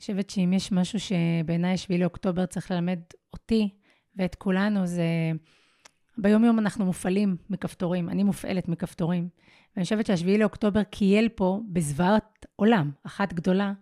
[0.00, 2.98] חושבת שאם יש משהו שבעיניי 7 לאוקטובר צריך ללמד
[3.32, 3.68] אותי
[4.16, 5.32] ואת כולנו, זה...
[6.18, 9.28] ביום-יום אנחנו מופעלים מכפתורים, אני מופעלת מכפתורים.
[9.76, 13.72] ואני חושבת שהשביעי לאוקטובר קייל פה בזוועת עולם, אחת גדולה,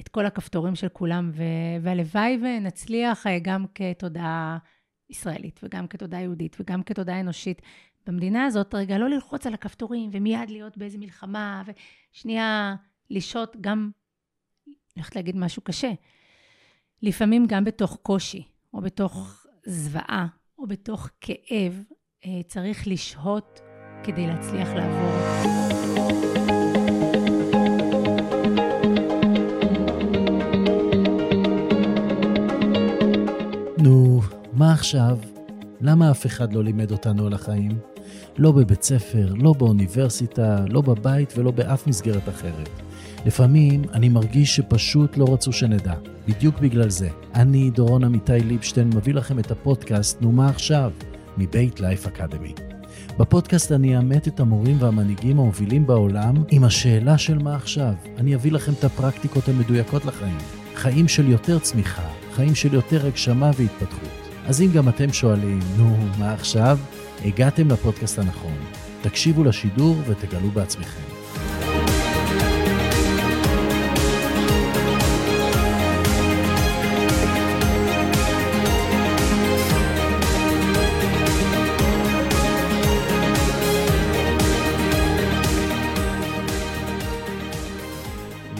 [0.00, 1.42] את כל הכפתורים של כולם, ו...
[1.82, 4.58] והלוואי ונצליח אה, גם כתודעה
[5.10, 7.62] ישראלית, וגם כתודעה יהודית, וגם כתודעה אנושית
[8.06, 12.74] במדינה הזאת, רגע, לא ללחוץ על הכפתורים, ומיד להיות באיזה מלחמה, ושנייה
[13.10, 13.90] לשהות גם,
[14.98, 15.92] הולכת להגיד משהו קשה,
[17.02, 18.42] לפעמים גם בתוך קושי,
[18.74, 20.26] או בתוך זוועה,
[20.58, 21.82] או בתוך כאב,
[22.26, 23.60] אה, צריך לשהות
[24.04, 25.38] כדי להצליח לעבור.
[33.82, 34.20] נו,
[34.52, 35.18] מה עכשיו?
[35.80, 37.78] למה אף אחד לא לימד אותנו על החיים?
[38.38, 42.87] לא בבית ספר, לא באוניברסיטה, לא בבית ולא באף מסגרת אחרת.
[43.26, 45.94] לפעמים אני מרגיש שפשוט לא רצו שנדע.
[46.28, 47.08] בדיוק בגלל זה.
[47.34, 50.92] אני, דורון עמיתי ליבשטיין, מביא לכם את הפודקאסט "נו מה עכשיו?"
[51.38, 52.54] מבית לייף אקדמי.
[53.18, 57.94] בפודקאסט אני אאמת את המורים והמנהיגים המובילים בעולם עם השאלה של מה עכשיו.
[58.18, 60.38] אני אביא לכם את הפרקטיקות המדויקות לחיים.
[60.74, 64.08] חיים של יותר צמיחה, חיים של יותר הגשמה והתפתחות.
[64.46, 66.78] אז אם גם אתם שואלים, נו, מה עכשיו?
[67.24, 68.56] הגעתם לפודקאסט הנכון.
[69.02, 71.17] תקשיבו לשידור ותגלו בעצמכם.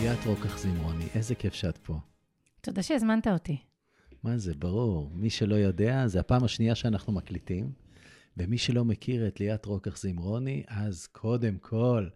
[0.03, 1.99] ליאת רוקח זמרוני, איזה כיף שאת פה.
[2.61, 3.57] תודה שהזמנת אותי.
[4.23, 5.11] מה זה, ברור.
[5.15, 7.73] מי שלא יודע, זה הפעם השנייה שאנחנו מקליטים.
[8.37, 12.09] ומי שלא מכיר את ליאת רוקח זמרוני, אז קודם כל,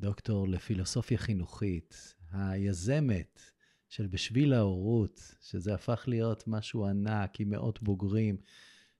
[0.00, 3.40] דוקטור לפילוסופיה חינוכית, היזמת
[3.88, 8.36] של בשביל ההורות, שזה הפך להיות משהו ענק עם מאות בוגרים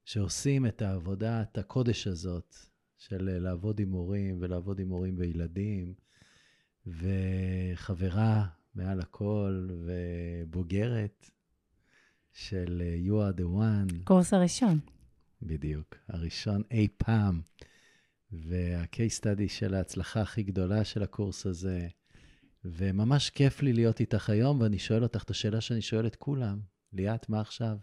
[0.05, 2.55] שעושים את העבודת הקודש הזאת
[2.97, 6.06] של לעבוד עם הורים ולעבוד עם הורים וילדים,
[6.87, 11.31] וחברה מעל הכל ובוגרת
[12.33, 14.03] של You are the one.
[14.03, 14.79] קורס הראשון.
[15.41, 17.41] בדיוק, הראשון אי פעם.
[18.31, 21.87] וה-case study של ההצלחה הכי גדולה של הקורס הזה.
[22.65, 26.59] וממש כיף לי להיות איתך היום, ואני שואל אותך את השאלה שאני שואל את כולם.
[26.93, 27.77] ליאת, מה עכשיו?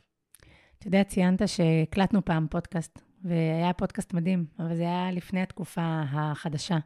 [0.78, 6.78] אתה יודע, ציינת שהקלטנו פעם פודקאסט, והיה פודקאסט מדהים, אבל זה היה לפני התקופה החדשה.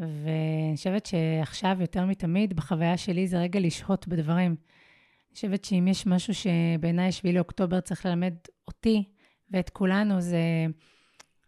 [0.00, 4.50] ואני חושבת שעכשיו, יותר מתמיד, בחוויה שלי זה רגע לשהות בדברים.
[4.50, 8.34] אני חושבת שאם יש משהו שבעיניי 7 לאוקטובר צריך ללמד
[8.68, 9.04] אותי
[9.50, 10.38] ואת כולנו, זה...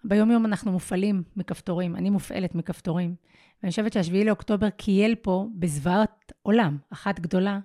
[0.04, 3.14] ביום-יום אנחנו מופעלים מכפתורים, אני מופעלת מכפתורים.
[3.62, 7.58] ואני חושבת שהשביעי לאוקטובר קייל פה בזוועת עולם, אחת גדולה,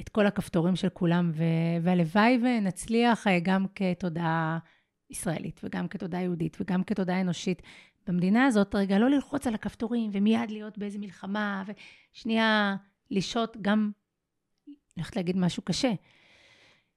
[0.00, 1.44] את כל הכפתורים של כולם, ו...
[1.82, 4.58] והלוואי ונצליח אה, גם כתודעה
[5.10, 7.62] ישראלית, וגם כתודעה יהודית, וגם כתודעה אנושית
[8.06, 11.64] במדינה הזאת, רגע, לא ללחוץ על הכפתורים, ומיד להיות באיזה מלחמה,
[12.12, 12.76] ושנייה
[13.10, 13.90] לשהות גם
[14.66, 15.92] אני הולכת להגיד משהו קשה.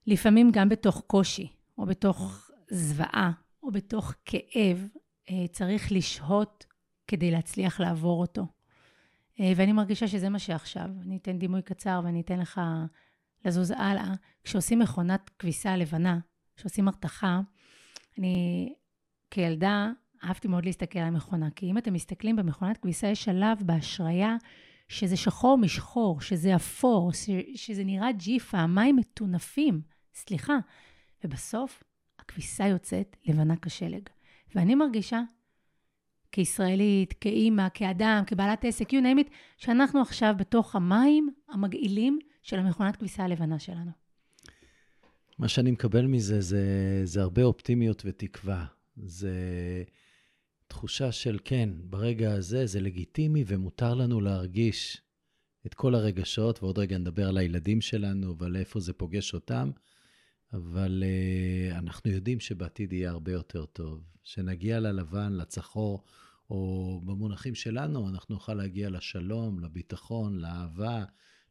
[0.06, 1.48] לפעמים גם בתוך קושי,
[1.78, 3.32] או בתוך זוועה,
[3.62, 4.88] או בתוך כאב,
[5.30, 6.66] אה, צריך לשהות
[7.06, 8.46] כדי להצליח לעבור אותו.
[9.40, 10.90] אה, ואני מרגישה שזה מה שעכשיו.
[11.02, 12.60] אני אתן דימוי קצר ואני אתן לך
[13.44, 14.14] לזוז הלאה.
[14.44, 16.18] כשעושים מכונת כביסה לבנה,
[16.56, 17.40] כשעושים הרתחה,
[18.18, 18.74] אני
[19.30, 19.90] כילדה
[20.24, 24.36] אהבתי מאוד להסתכל על המכונה, כי אם אתם מסתכלים במכונת כביסה, יש שלב בהשריה
[24.88, 27.10] שזה שחור משחור, שזה אפור,
[27.54, 29.80] שזה נראה ג'יפה, המים מטונפים,
[30.14, 30.58] סליחה.
[31.24, 31.82] ובסוף
[32.18, 34.08] הכביסה יוצאת לבנה כשלג.
[34.54, 35.20] ואני מרגישה,
[36.32, 42.96] כישראלית, כאימא, כאדם, כבעלת עסק, you name it, שאנחנו עכשיו בתוך המים המגעילים של המכונת
[42.96, 43.90] כביסה הלבנה שלנו.
[45.38, 46.62] מה שאני מקבל מזה זה,
[47.04, 48.64] זה הרבה אופטימיות ותקווה.
[48.96, 49.32] זה
[50.68, 55.02] תחושה של כן, ברגע הזה זה לגיטימי ומותר לנו להרגיש
[55.66, 59.70] את כל הרגשות, ועוד רגע נדבר על הילדים שלנו ועל איפה זה פוגש אותם,
[60.52, 64.04] אבל uh, אנחנו יודעים שבעתיד יהיה הרבה יותר טוב.
[64.22, 66.04] שנגיע ללבן, לצחור,
[66.50, 71.04] או במונחים שלנו, אנחנו נוכל להגיע לשלום, לביטחון, לאהבה,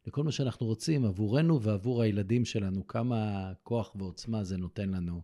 [0.07, 5.21] לכל מה שאנחנו רוצים עבורנו ועבור הילדים שלנו, כמה כוח ועוצמה זה נותן לנו.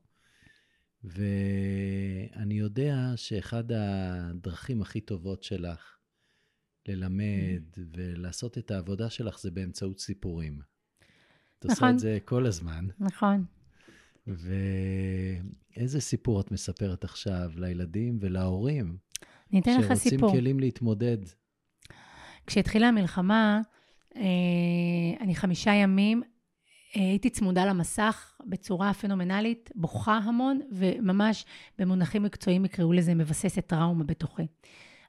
[1.04, 5.98] ואני יודע שאחד הדרכים הכי טובות שלך
[6.88, 7.80] ללמד mm.
[7.94, 10.54] ולעשות את העבודה שלך זה באמצעות סיפורים.
[10.54, 10.66] נכון.
[11.60, 12.88] את עושה את זה כל הזמן.
[13.00, 13.46] נכון.
[14.28, 18.98] ואיזה סיפור את מספרת עכשיו לילדים ולהורים?
[19.52, 20.20] אני אתן לך סיפור.
[20.20, 21.18] שרוצים כלים להתמודד.
[22.48, 23.62] כשהתחילה המלחמה,
[24.16, 24.22] אה,
[25.22, 26.22] אני חמישה ימים
[26.94, 31.46] הייתי צמודה למסך בצורה פנומנלית, בוכה המון, וממש
[31.80, 34.48] במונחים מקצועיים יקראו לזה מבססת טראומה בתוכי.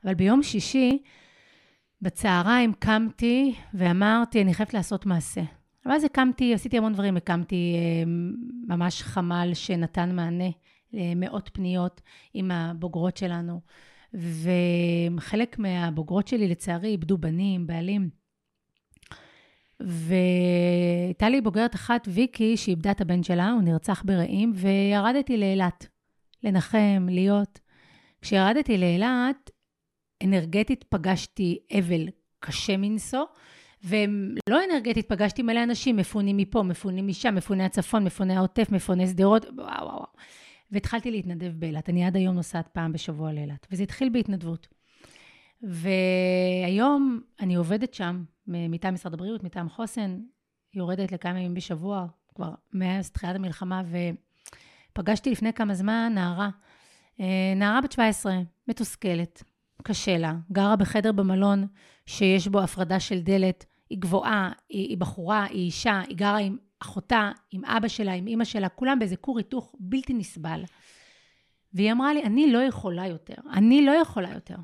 [0.04, 0.98] אבל ביום שישי,
[2.02, 5.42] בצהריים קמתי ואמרתי, אני חייבת לעשות מעשה.
[5.86, 8.04] ואז הקמתי, עשיתי המון דברים, הקמתי אה,
[8.68, 10.50] ממש חמ"ל שנתן מענה
[10.92, 12.00] למאות פניות
[12.34, 13.60] עם הבוגרות שלנו.
[14.14, 18.23] וחלק מהבוגרות שלי, לצערי, איבדו בנים, בעלים.
[19.80, 25.86] והייתה לי בוגרת אחת, ויקי, שאיבדה את הבן שלה, הוא נרצח ברעים, וירדתי לאילת,
[26.42, 27.60] לנחם, להיות.
[28.22, 29.50] כשירדתי לאילת,
[30.24, 32.08] אנרגטית פגשתי אבל
[32.40, 33.24] קשה מנשוא,
[33.84, 39.44] ולא אנרגטית, פגשתי מלא אנשים, מפונים מפה, מפונים משם, מפוני הצפון, מפוני העוטף, מפוני שדרות,
[39.44, 40.06] וואו, וואו, וואו.
[40.70, 41.88] והתחלתי להתנדב באילת.
[41.88, 44.68] אני עד היום נוסעת פעם בשבוע לאילת, וזה התחיל בהתנדבות.
[45.62, 50.18] והיום אני עובדת שם, מטעם משרד הבריאות, מטעם חוסן,
[50.74, 53.82] יורדת לכמה ימים בשבוע, כבר מאז תחילת המלחמה,
[54.92, 56.48] ופגשתי לפני כמה זמן נערה,
[57.20, 58.34] אה, נערה בת 17,
[58.68, 59.42] מתוסכלת,
[59.82, 61.66] קשה לה, גרה בחדר במלון
[62.06, 66.56] שיש בו הפרדה של דלת, היא גבוהה, היא, היא בחורה, היא אישה, היא גרה עם
[66.78, 70.64] אחותה, עם אבא שלה, עם אימא שלה, כולם באיזה כור היתוך בלתי נסבל.
[71.72, 74.56] והיא אמרה לי, אני לא יכולה יותר, אני לא יכולה יותר.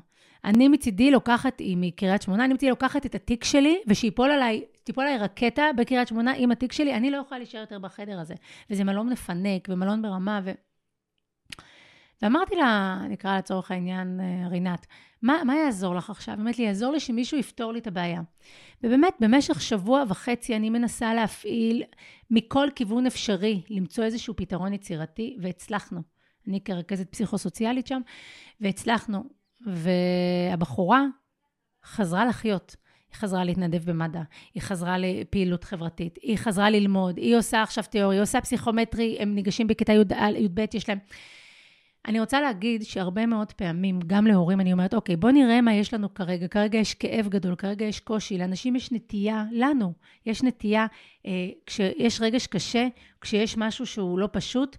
[0.45, 5.03] אני מצידי לוקחת, היא מקריית שמונה, אני מצידי לוקחת את התיק שלי, ושיפול עליי, תיפול
[5.03, 8.33] עליי רקטה בקריית שמונה עם התיק שלי, אני לא יכולה להישאר יותר בחדר הזה.
[8.69, 10.51] וזה מלון מפנק, ומלון ברמה, ו...
[12.21, 14.85] ואמרתי לה, נקרא לצורך העניין אה, רינת,
[15.21, 16.35] מה, מה יעזור לך עכשיו?
[16.39, 18.21] אומרת לי, יעזור לי שמישהו יפתור לי את הבעיה.
[18.83, 21.83] ובאמת, במשך שבוע וחצי אני מנסה להפעיל
[22.31, 26.01] מכל כיוון אפשרי, למצוא איזשהו פתרון יצירתי, והצלחנו.
[26.47, 28.01] אני כרכזת פסיכו-סוציאלית שם,
[28.61, 29.40] והצלחנו.
[29.65, 31.05] והבחורה
[31.85, 32.75] חזרה לחיות.
[33.11, 34.19] היא חזרה להתנדב במד"א,
[34.53, 39.35] היא חזרה לפעילות חברתית, היא חזרה ללמוד, היא עושה עכשיו תיאוריה, היא עושה פסיכומטרי, הם
[39.35, 40.99] ניגשים בכיתה י"ב, יש להם...
[42.07, 45.93] אני רוצה להגיד שהרבה מאוד פעמים, גם להורים, אני אומרת, אוקיי, בוא נראה מה יש
[45.93, 46.47] לנו כרגע.
[46.47, 48.37] כרגע יש כאב גדול, כרגע יש קושי.
[48.37, 49.93] לאנשים יש נטייה, לנו,
[50.25, 50.85] יש נטייה,
[51.25, 51.31] אה,
[51.65, 52.87] כשיש רגש קשה,
[53.21, 54.77] כשיש משהו שהוא לא פשוט,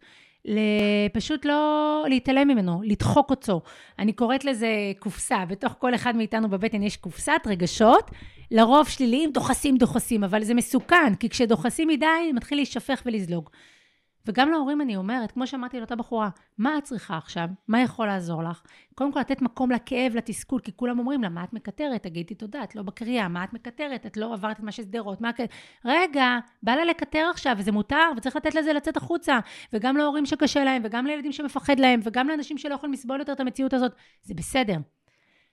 [1.13, 3.61] פשוט לא להתעלם ממנו, לדחוק אותו.
[3.99, 4.69] אני קוראת לזה
[4.99, 8.11] קופסה, בתוך כל אחד מאיתנו בבטן יש קופסת רגשות,
[8.51, 13.51] לרוב שליליים, דוחסים, דוחסים, אבל זה מסוכן, כי כשדוחסים מדי, מתחיל להישפך ולזלוג.
[14.27, 16.29] וגם להורים אני אומרת, כמו שאמרתי לאותה בחורה,
[16.59, 17.49] מה את צריכה עכשיו?
[17.69, 18.63] מה יכול לעזור לך?
[18.95, 22.03] קודם כל לתת מקום לכאב, לתסכול, כי כולם אומרים לה, מה את מקטרת?
[22.03, 24.07] תגידי תודה, את לא בקריאה, מה את מקטרת?
[24.07, 25.31] את לא עברת את מה ששדרות, מה...
[25.85, 29.39] רגע, בא לה לקטר עכשיו, וזה מותר, וצריך לתת לזה לצאת החוצה.
[29.73, 33.41] וגם להורים שקשה להם, וגם לילדים שמפחד להם, וגם לאנשים שלא יכולים לסבול יותר את
[33.41, 33.93] המציאות הזאת,
[34.23, 34.77] זה בסדר.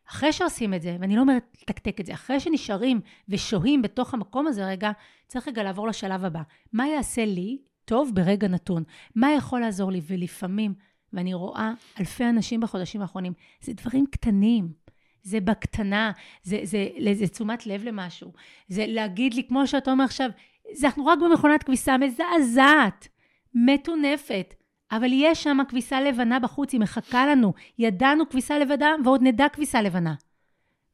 [0.09, 4.47] אחרי שעושים את זה, ואני לא אומרת לתקתק את זה, אחרי שנשארים ושוהים בתוך המקום
[4.47, 4.91] הזה רגע,
[5.27, 6.41] צריך רגע לעבור לשלב הבא.
[6.73, 7.57] מה יעשה לי
[7.89, 8.83] טוב ברגע נתון.
[9.15, 10.01] מה יכול לעזור לי?
[10.07, 10.73] ולפעמים,
[11.13, 14.73] ואני רואה אלפי אנשים בחודשים האחרונים, זה דברים קטנים.
[15.23, 16.11] זה בקטנה,
[16.43, 18.31] זה, זה, זה, זה תשומת לב למשהו.
[18.67, 20.29] זה להגיד לי, כמו שאתה אומר עכשיו,
[20.73, 23.07] זה אנחנו רק במכונת כביסה מזעזעת,
[23.53, 24.53] מטונפת.
[24.91, 27.53] אבל יש שם כביסה לבנה בחוץ, היא מחכה לנו.
[27.79, 30.15] ידענו כביסה לבנה ועוד נדע כביסה לבנה.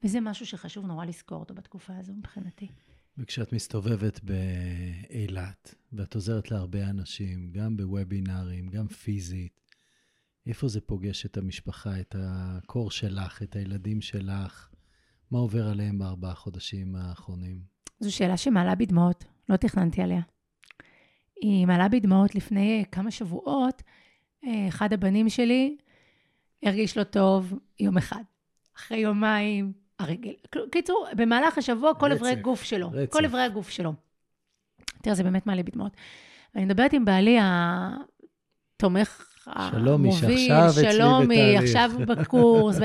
[0.04, 2.68] וזה משהו שחשוב נורא לזכור אותו בתקופה הזו מבחינתי.
[3.18, 9.62] וכשאת מסתובבת באילת, ואת עוזרת להרבה אנשים, גם בוובינארים, גם פיזית,
[10.48, 14.70] איפה זה פוגש את המשפחה, את הקור שלך, את הילדים שלך?
[15.32, 17.62] מה עובר עליהם בארבעה חודשים האחרונים?
[18.00, 20.22] זו שאלה שמעלה בי דמעות, לא תכננתי עליה.
[21.42, 23.82] היא מעלה בי דמעות לפני כמה שבועות,
[24.70, 25.78] אחד הבנים שלי
[26.64, 28.24] הרגיש לא טוב יום אחד.
[28.76, 30.34] אחרי יומיים הרגל.
[30.72, 32.90] קיצור, במהלך השבוע כל אברי גוף שלו.
[32.94, 33.14] רצף.
[33.14, 33.94] כל אברי הגוף שלו.
[35.02, 35.98] תראה, זה באמת מעלה בדמעות.
[36.56, 39.36] אני מדברת עם בעלי התומך,
[39.72, 40.96] שלומי, שעכשיו אצלי בתהליך.
[40.96, 42.78] שלומי, עכשיו בקורס.
[42.80, 42.84] ו...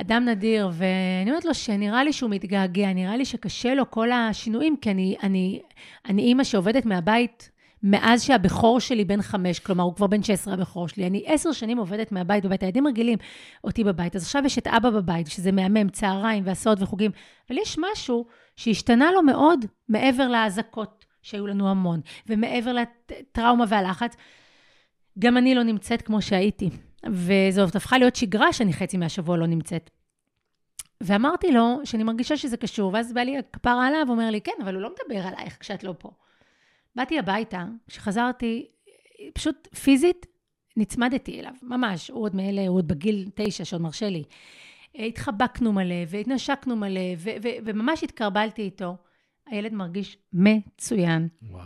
[0.00, 4.76] אדם נדיר, ואני אומרת לו שנראה לי שהוא מתגעגע, נראה לי שקשה לו כל השינויים,
[4.76, 5.62] כי אני, אני,
[6.08, 7.50] אני אימא שעובדת מהבית
[7.88, 11.06] מאז שהבכור שלי בן חמש, כלומר, הוא כבר בן 16 הבכור שלי.
[11.06, 13.18] אני עשר שנים עובדת מהבית בבית, הילדים רגילים
[13.64, 14.16] אותי בבית.
[14.16, 17.10] אז עכשיו יש את אבא בבית, שזה מהמם, צהריים והסעות וחוגים.
[17.50, 18.26] אבל יש משהו
[18.56, 24.16] שהשתנה לו מאוד מעבר לאזעקות, שהיו לנו המון, ומעבר לטראומה והלחץ.
[25.18, 26.70] גם אני לא נמצאת כמו שהייתי.
[27.10, 29.90] וזאת הפכה להיות שגרה שאני חצי מהשבוע לא נמצאת.
[31.00, 34.74] ואמרתי לו שאני מרגישה שזה קשור, ואז בא לי הכפרה עליו, אומר לי, כן, אבל
[34.74, 36.10] הוא לא מדבר עלייך כשאת לא פה.
[36.96, 38.66] באתי הביתה, כשחזרתי,
[39.34, 40.26] פשוט פיזית
[40.76, 42.10] נצמדתי אליו, ממש.
[42.10, 44.24] הוא עוד מאלה, הוא עוד בגיל תשע, שעוד מרשה לי.
[44.94, 48.96] התחבקנו מלא, והתנשקנו מלא, ו- ו- וממש התקרבלתי איתו.
[49.46, 51.28] הילד מרגיש מצוין.
[51.42, 51.64] וואו.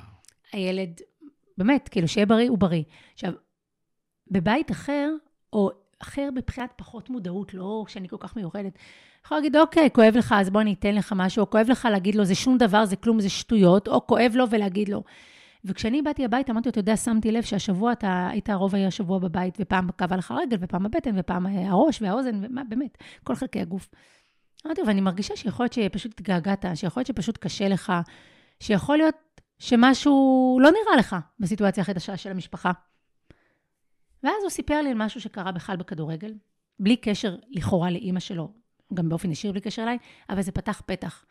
[0.52, 1.00] הילד,
[1.58, 2.82] באמת, כאילו, שיהיה בריא, הוא בריא.
[3.12, 3.32] עכשיו,
[4.30, 5.10] בבית אחר,
[5.52, 8.78] או אחר מבחינת פחות מודעות, לא שאני כל כך מיוחדת,
[9.24, 12.14] יכול להגיד, אוקיי, כואב לך, אז בוא אני אתן לך משהו, או כואב לך להגיד
[12.14, 15.02] לו, זה שום דבר, זה כלום, זה שטויות, או כואב לו ולהגיד לו.
[15.64, 19.18] וכשאני באתי הביתה, אמרתי לו, אתה יודע, שמתי לב שהשבוע אתה היית הרוב היה שבוע
[19.18, 23.90] בבית, ופעם כאבה לך הרגל, ופעם הבטן, ופעם הראש והאוזן, ומה, באמת, כל חלקי הגוף.
[24.66, 27.92] אמרתי לו, ואני מרגישה שיכול להיות שפשוט התגעגעת, שיכול להיות שפשוט קשה לך,
[28.60, 29.14] שיכול להיות
[29.58, 32.72] שמשהו לא נראה לך בסיטואציה החדשה של המשפחה.
[34.22, 36.34] ואז הוא סיפר לי על משהו שקרה בכלל בכדורגל,
[36.80, 38.52] בלי קשר לכאורה לאימא שלו,
[38.94, 39.98] גם באופן ישיר בלי קשר אליי,
[40.30, 41.24] אבל זה פתח פתח.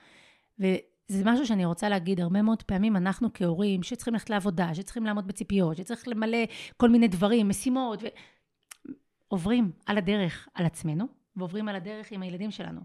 [0.60, 5.28] וזה משהו שאני רוצה להגיד, הרבה מאוד פעמים אנחנו כהורים, שצריכים ללכת לעבודה, שצריכים לעמוד
[5.28, 6.38] בציפיות, שצריך למלא
[6.78, 8.08] כל מיני דברים, משימות, ו...
[9.30, 12.82] עוברים על הדרך על עצמנו, ועוברים על הדרך עם הילדים שלנו.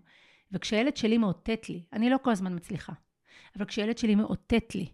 [0.52, 2.92] וכשהילד שלי מאותת לי, אני לא כל הזמן מצליחה,
[3.56, 4.86] אבל כשהילד שלי מאותת לי,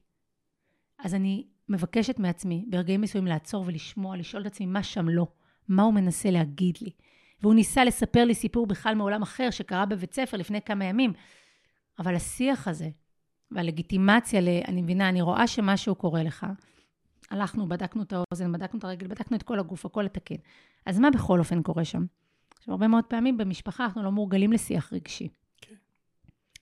[0.98, 5.26] אז אני מבקשת מעצמי ברגעים מסוימים לעצור ולשמוע, לשאול את עצמי מה שם לא,
[5.68, 6.90] מה הוא מנסה להגיד לי.
[7.42, 11.12] והוא ניסה לספר לי סיפור בכלל מעולם אחר שקרה בבית ספר לפני כמה ימים.
[11.98, 12.88] אבל השיח הזה,
[13.50, 16.46] והלגיטימציה, ל, אני מבינה, אני רואה שמשהו קורה לך.
[17.30, 20.34] הלכנו, בדקנו את האוזן, בדקנו את הרגל, בדקנו את כל הגוף, הכל לתקן.
[20.86, 22.04] אז מה בכל אופן קורה שם?
[22.58, 25.28] עכשיו, הרבה מאוד פעמים במשפחה אנחנו לא מורגלים לשיח רגשי.
[25.60, 25.74] כן.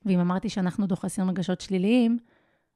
[0.05, 2.19] ואם אמרתי שאנחנו דוחסים רגשות שליליים,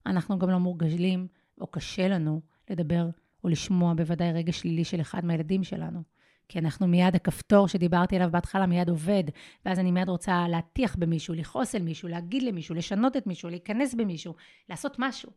[0.06, 1.26] אנחנו גם לא מורגלים,
[1.61, 2.40] או קשה לנו
[2.71, 3.09] לדבר
[3.44, 6.02] או לשמוע בוודאי רגש שלילי של אחד מהילדים שלנו.
[6.49, 9.25] כי אנחנו מיד, הכפתור שדיברתי עליו בהתחלה מיד עובד,
[9.66, 13.94] ואז אני מיד רוצה להטיח במישהו, לכעוס על מישהו, להגיד למישהו, לשנות את מישהו, להיכנס
[13.94, 14.34] במישהו,
[14.68, 15.30] לעשות משהו.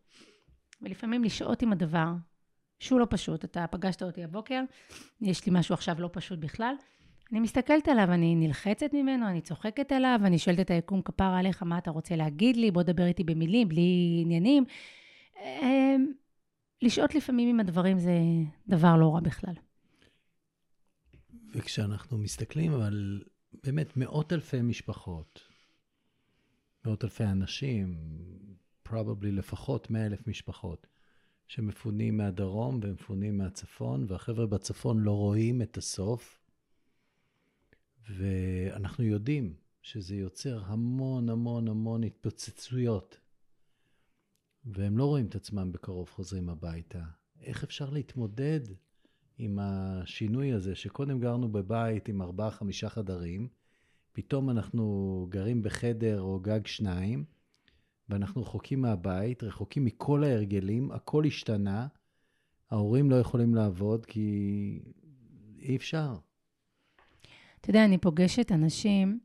[0.81, 2.11] ולפעמים לשהות עם הדבר,
[2.79, 3.45] שהוא לא פשוט.
[3.45, 4.61] אתה פגשת אותי הבוקר,
[5.21, 6.75] יש לי משהו עכשיו לא פשוט בכלל.
[7.31, 11.63] אני מסתכלת עליו, אני נלחצת ממנו, אני צוחקת עליו, אני שואלת את היקום כפרה עליך,
[11.63, 12.71] מה אתה רוצה להגיד לי?
[12.71, 14.63] בוא דבר איתי במילים, בלי עניינים.
[15.43, 16.05] אמ,
[16.81, 18.19] לשהות לפעמים עם הדברים זה
[18.67, 19.53] דבר לא רע בכלל.
[21.55, 23.23] וכשאנחנו מסתכלים על
[23.63, 25.41] באמת מאות אלפי משפחות,
[26.85, 27.97] מאות אלפי אנשים,
[28.87, 30.87] probably לפחות מאה אלף משפחות,
[31.47, 36.39] שמפונים מהדרום ומפונים מהצפון, והחבר'ה בצפון לא רואים את הסוף,
[38.09, 43.19] ואנחנו יודעים שזה יוצר המון המון המון התפוצצויות,
[44.65, 47.03] והם לא רואים את עצמם בקרוב חוזרים הביתה.
[47.41, 48.59] איך אפשר להתמודד
[49.37, 53.47] עם השינוי הזה, שקודם גרנו בבית עם ארבעה, חמישה חדרים,
[54.13, 57.23] פתאום אנחנו גרים בחדר או גג שניים,
[58.09, 61.87] ואנחנו רחוקים מהבית, רחוקים מכל ההרגלים, הכל השתנה,
[62.71, 64.79] ההורים לא יכולים לעבוד כי
[65.59, 66.15] אי אפשר.
[67.61, 69.19] אתה יודע, אני פוגשת אנשים,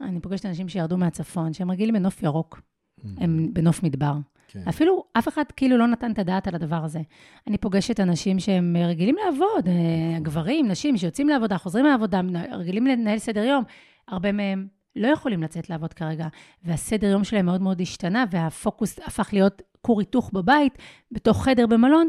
[0.00, 3.06] אני פוגשת אנשים שירדו מהצפון, שהם רגילים בנוף ירוק, mm-hmm.
[3.16, 4.14] הם בנוף מדבר.
[4.52, 4.68] כן.
[4.68, 7.00] אפילו אף אחד כאילו לא נתן את הדעת על הדבר הזה.
[7.46, 12.20] אני פוגשת אנשים שהם רגילים לעבוד, אה, גברים, נשים שיוצאים לעבודה, חוזרים לעבודה,
[12.52, 13.64] רגילים לנהל סדר יום.
[14.08, 14.66] הרבה מהם
[14.96, 16.26] לא יכולים לצאת לעבוד כרגע,
[16.64, 20.78] והסדר יום שלהם מאוד מאוד השתנה, והפוקוס הפך להיות כור היתוך בבית,
[21.12, 22.08] בתוך חדר במלון,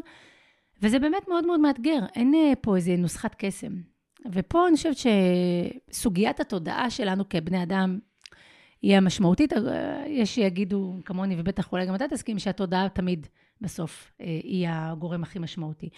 [0.81, 1.99] וזה באמת מאוד מאוד מאתגר.
[2.15, 3.73] אין אה, פה איזה נוסחת קסם.
[4.31, 4.97] ופה אני חושבת
[5.91, 7.99] שסוגיית התודעה שלנו כבני אדם
[8.83, 9.53] היא המשמעותית.
[10.07, 13.27] יש שיגידו כמוני, ובטח אולי גם אתה תסכים, שהתודעה תמיד
[13.61, 15.89] בסוף אה, היא הגורם הכי משמעותי.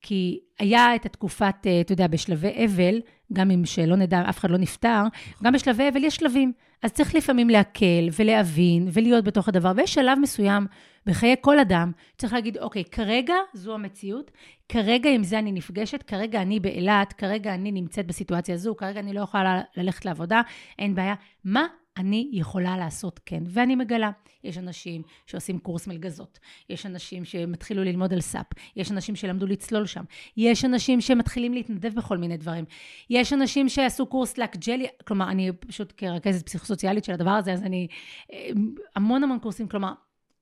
[0.00, 3.00] כי היה את התקופת, אה, אתה יודע, בשלבי אבל,
[3.32, 5.02] גם אם שלא נדע, אף אחד לא נפטר,
[5.42, 6.52] גם בשלבי אבל יש שלבים.
[6.82, 9.72] אז צריך לפעמים להקל ולהבין ולהיות בתוך הדבר.
[9.76, 10.66] ויש שלב מסוים
[11.06, 14.30] בחיי כל אדם, צריך להגיד, אוקיי, כרגע זו המציאות,
[14.68, 19.12] כרגע עם זה אני נפגשת, כרגע אני באילת, כרגע אני נמצאת בסיטואציה הזו, כרגע אני
[19.12, 20.40] לא יכולה ללכת לעבודה,
[20.78, 21.14] אין בעיה.
[21.44, 23.42] מה אני יכולה לעשות כן.
[23.46, 24.10] ואני מגלה,
[24.44, 26.38] יש אנשים שעושים קורס מלגזות,
[26.70, 28.46] יש אנשים שמתחילו ללמוד על סאפ,
[28.76, 30.04] יש אנשים שלמדו לצלול שם,
[30.36, 32.64] יש אנשים שמתחילים להתנדב בכל מיני דברים,
[33.10, 37.88] יש אנשים שעשו קורס לאקג'לי, כלומר, אני פשוט כרכזת פסיכוסוציאלית של הדבר הזה, אז אני,
[38.32, 38.48] אה,
[38.96, 39.92] המון המון קורסים, כלומר,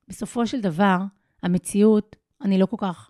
[0.08, 0.98] בסופו של דבר,
[1.42, 3.09] המציאות, אני לא כל כך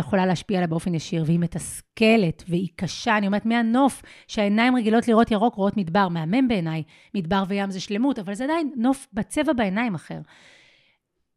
[0.00, 3.18] יכולה להשפיע עליה באופן ישיר, והיא מתסכלת והיא קשה.
[3.18, 6.82] אני אומרת, מהנוף שהעיניים רגילות לראות ירוק, רואות מדבר, מהמם בעיניי.
[7.14, 10.18] מדבר וים זה שלמות, אבל זה עדיין נוף בצבע בעיניים אחר.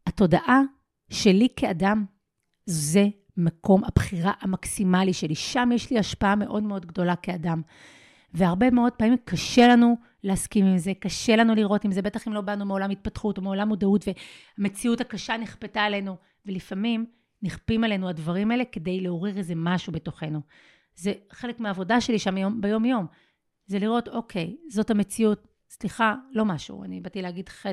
[0.07, 0.61] התודעה
[1.09, 2.05] שלי כאדם,
[2.65, 3.07] זה
[3.37, 5.35] מקום הבחירה המקסימלי שלי.
[5.35, 7.61] שם יש לי השפעה מאוד מאוד גדולה כאדם.
[8.33, 12.33] והרבה מאוד פעמים קשה לנו להסכים עם זה, קשה לנו לראות עם זה, בטח אם
[12.33, 14.05] לא באנו מעולם התפתחות או מעולם מודעות,
[14.57, 16.15] והמציאות הקשה נכפתה עלינו.
[16.45, 17.05] ולפעמים
[17.41, 20.41] נכפים עלינו הדברים האלה כדי לעורר איזה משהו בתוכנו.
[20.95, 23.05] זה חלק מהעבודה שלי שם ביום-יום.
[23.67, 26.83] זה לראות, אוקיי, זאת המציאות, סליחה, לא משהו.
[26.83, 27.65] אני באתי להגיד ח'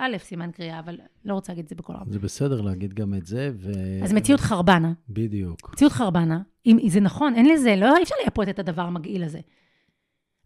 [0.00, 2.12] ר' סימן קריאה, אבל לא רוצה להגיד את זה בכל רב.
[2.12, 3.70] זה בסדר להגיד גם את זה, ו...
[4.04, 4.92] אז מציאות חרבנה.
[5.08, 5.70] בדיוק.
[5.72, 9.40] מציאות חרבנה, אם זה נכון, אין לזה, לא אי אפשר לייפות את הדבר המגעיל הזה.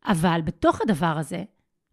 [0.07, 1.45] אבל בתוך הדבר הזה,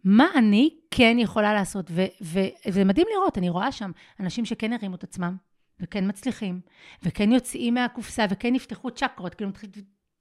[0.03, 1.91] מה אני כן יכולה לעשות?
[2.21, 5.35] וזה מדהים לראות, אני רואה שם אנשים שכן הרימו את עצמם,
[5.81, 6.61] וכן מצליחים,
[7.03, 9.51] וכן יוצאים מהקופסה, וכן יפתחו צ'קרות, כאילו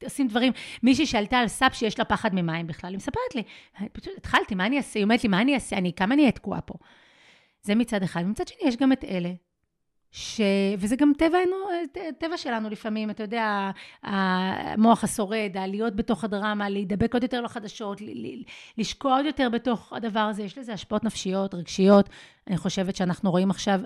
[0.04, 0.52] עושים דברים.
[0.82, 3.42] מישהי שעלתה על סאפ שיש לה פחד ממים בכלל, היא מספרת לי,
[3.92, 4.98] פשוט התחלתי, מה אני אעשה?
[4.98, 5.76] היא אומרת לי, מה אני אעשה?
[5.76, 6.74] אני, כמה אני אהיה תקועה פה?
[7.62, 8.22] זה מצד אחד.
[8.24, 9.32] ומצד שני, יש גם את אלה,
[10.12, 10.40] ש...
[10.78, 11.56] וזה גם טבענו,
[12.18, 13.70] טבע שלנו לפעמים, אתה יודע,
[14.02, 18.00] המוח השורד, להיות בתוך הדרמה, להידבק עוד יותר לחדשות,
[18.78, 22.08] לשקוע עוד יותר בתוך הדבר הזה, יש לזה השפעות נפשיות, רגשיות.
[22.46, 23.80] אני חושבת שאנחנו רואים עכשיו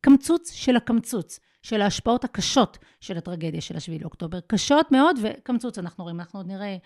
[0.00, 1.40] קמצוץ של הקמצוץ.
[1.62, 4.40] של ההשפעות הקשות של הטרגדיה של השביעי לאוקטובר.
[4.40, 6.76] קשות מאוד, וקמצוץ אנחנו רואים, אנחנו עוד נראה,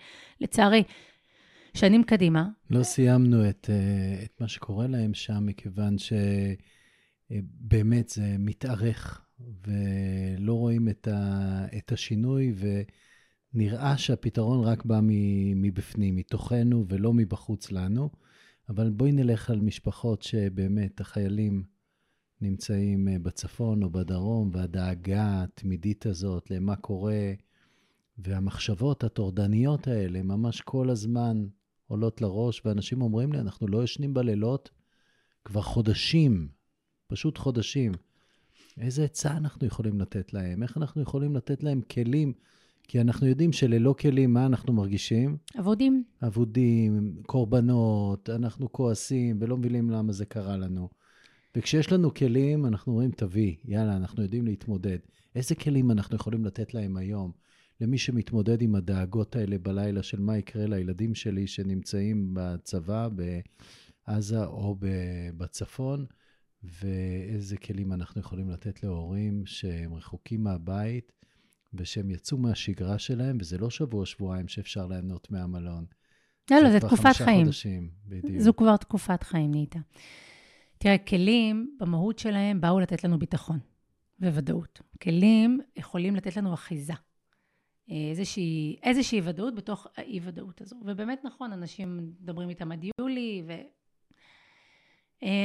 [0.41, 0.83] לצערי,
[1.73, 2.47] שנים קדימה.
[2.69, 5.95] לא סיימנו את, אה, את מה שקורה להם שם, מכיוון
[7.29, 12.53] שבאמת זה מתארך, ולא רואים את, ה, את השינוי,
[13.53, 14.99] ונראה שהפתרון רק בא
[15.55, 18.09] מבפנים, מתוכנו, ולא מבחוץ לנו.
[18.69, 21.72] אבל בואי נלך על משפחות שבאמת, החיילים,
[22.43, 27.31] נמצאים אה, בצפון או בדרום, והדאגה התמידית הזאת למה קורה,
[28.17, 31.45] והמחשבות הטורדניות האלה ממש כל הזמן
[31.87, 34.69] עולות לראש, ואנשים אומרים לי, אנחנו לא ישנים בלילות
[35.45, 36.47] כבר חודשים,
[37.07, 37.91] פשוט חודשים.
[38.77, 40.63] איזה עצה אנחנו יכולים לתת להם?
[40.63, 42.33] איך אנחנו יכולים לתת להם כלים?
[42.87, 45.37] כי אנחנו יודעים שללא כלים, מה אנחנו מרגישים?
[45.59, 46.03] אבודים.
[46.27, 50.89] אבודים, קורבנות, אנחנו כועסים ולא מבינים למה זה קרה לנו.
[51.57, 54.97] וכשיש לנו כלים, אנחנו אומרים, תביא, יאללה, אנחנו יודעים להתמודד.
[55.35, 57.31] איזה כלים אנחנו יכולים לתת להם היום?
[57.81, 63.09] למי שמתמודד עם הדאגות האלה בלילה של מה יקרה לילדים שלי שנמצאים בצבא,
[64.07, 64.77] בעזה או
[65.37, 66.05] בצפון,
[66.63, 71.11] ואיזה כלים אנחנו יכולים לתת להורים שהם רחוקים מהבית
[71.73, 75.85] ושהם יצאו מהשגרה שלהם, וזה לא שבוע-שבועיים שאפשר ליהנות מהמלון.
[76.51, 77.45] לא, לא, זה תקופת חיים.
[77.45, 78.41] חודשים, בדיוק.
[78.41, 79.79] זו כבר תקופת חיים נהייתה.
[80.77, 83.59] תראה, כלים במהות שלהם באו לתת לנו ביטחון
[84.19, 84.81] וודאות.
[85.01, 86.93] כלים יכולים לתת לנו אחיזה.
[87.89, 90.75] איזושהי, איזושהי ודאות בתוך האי-ודאות הזו.
[90.85, 93.65] ובאמת נכון, אנשים מדברים איתם עד יולי, ואני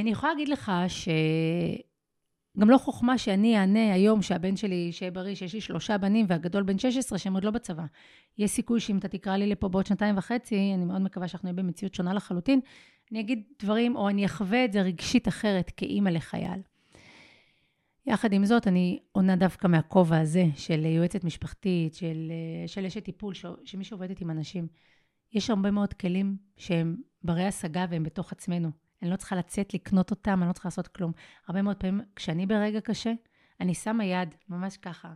[0.08, 5.54] אה, יכולה להגיד לך שגם לא חוכמה שאני אענה היום שהבן שלי שיהיה בריא, שיש
[5.54, 7.84] לי שלושה בנים והגדול בן 16 שהם עוד לא בצבא.
[8.38, 11.62] יש סיכוי שאם אתה תקרא לי לפה בעוד שנתיים וחצי, אני מאוד מקווה שאנחנו נהיה
[11.62, 12.60] במציאות שונה לחלוטין,
[13.12, 16.60] אני אגיד דברים, או אני אחווה את זה רגשית אחרת כאימא לחייל.
[18.06, 22.32] יחד עם זאת, אני עונה דווקא מהכובע הזה של יועצת משפחתית, של,
[22.66, 24.66] של אשת טיפול, שמי שעובדת עם אנשים.
[25.32, 28.70] יש הרבה מאוד כלים שהם ברי השגה והם בתוך עצמנו.
[29.02, 31.12] אני לא צריכה לצאת לקנות אותם, אני לא צריכה לעשות כלום.
[31.48, 33.12] הרבה מאוד פעמים, כשאני ברגע קשה,
[33.60, 35.12] אני שמה יד, ממש ככה,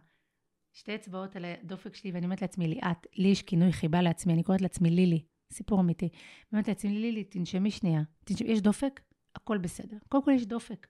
[0.72, 4.42] שתי אצבעות על הדופק שלי, ואני אומרת לעצמי, ליאת, לי יש כינוי חיבה לעצמי, אני
[4.42, 5.22] קוראת לעצמי לילי.
[5.52, 6.08] סיפור אמיתי.
[6.52, 8.02] באמת לעצמי, לילי, תנשמי שנייה.
[8.24, 9.00] תנשמי, יש דופק?
[9.36, 9.96] הכל בסדר.
[10.08, 10.86] קודם כל יש דופק.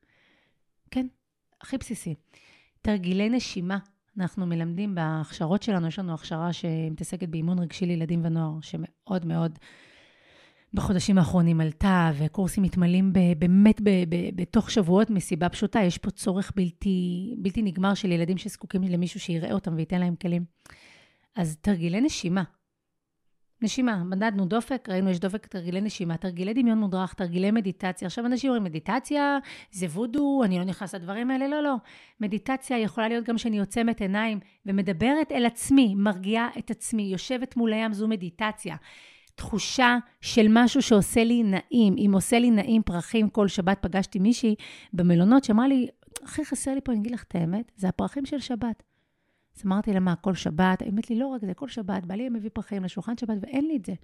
[0.91, 1.07] כן,
[1.61, 2.15] הכי בסיסי.
[2.83, 3.79] תרגילי נשימה.
[4.19, 9.59] אנחנו מלמדים בהכשרות שלנו, יש לנו הכשרה שמתעסקת באימון רגשי לילדים ונוער, שמאוד מאוד
[10.75, 13.81] בחודשים האחרונים עלתה, וקורסים מתמלאים באמת
[14.37, 15.81] בתוך שבועות מסיבה פשוטה.
[15.83, 20.45] יש פה צורך בלתי, בלתי נגמר של ילדים שזקוקים למישהו שיראה אותם וייתן להם כלים.
[21.37, 22.43] אז תרגילי נשימה,
[23.63, 28.07] נשימה, מדדנו דופק, ראינו יש דופק, תרגילי נשימה, תרגילי דמיון מודרך, תרגילי מדיטציה.
[28.07, 29.39] עכשיו אנשים אומרים, מדיטציה
[29.71, 31.75] זה וודו, אני לא נכנס לדברים האלה, לא, לא.
[32.21, 37.73] מדיטציה יכולה להיות גם שאני עוצמת עיניים ומדברת אל עצמי, מרגיעה את עצמי, יושבת מול
[37.73, 38.77] הים, זו מדיטציה.
[39.35, 41.95] תחושה של משהו שעושה לי נעים.
[41.99, 44.55] אם עושה לי נעים פרחים, כל שבת פגשתי מישהי
[44.93, 45.89] במלונות שאמרה לי,
[46.23, 48.83] הכי חסר לי פה, אני אגיד לך את האמת, זה הפרחים של שבת.
[49.57, 50.83] אז אמרתי לה, מה, כל שבת?
[50.83, 53.77] היא אומרת לי, לא רק זה, כל שבת, בעלי מביא פרחים לשולחן שבת ואין לי
[53.77, 53.95] את זה.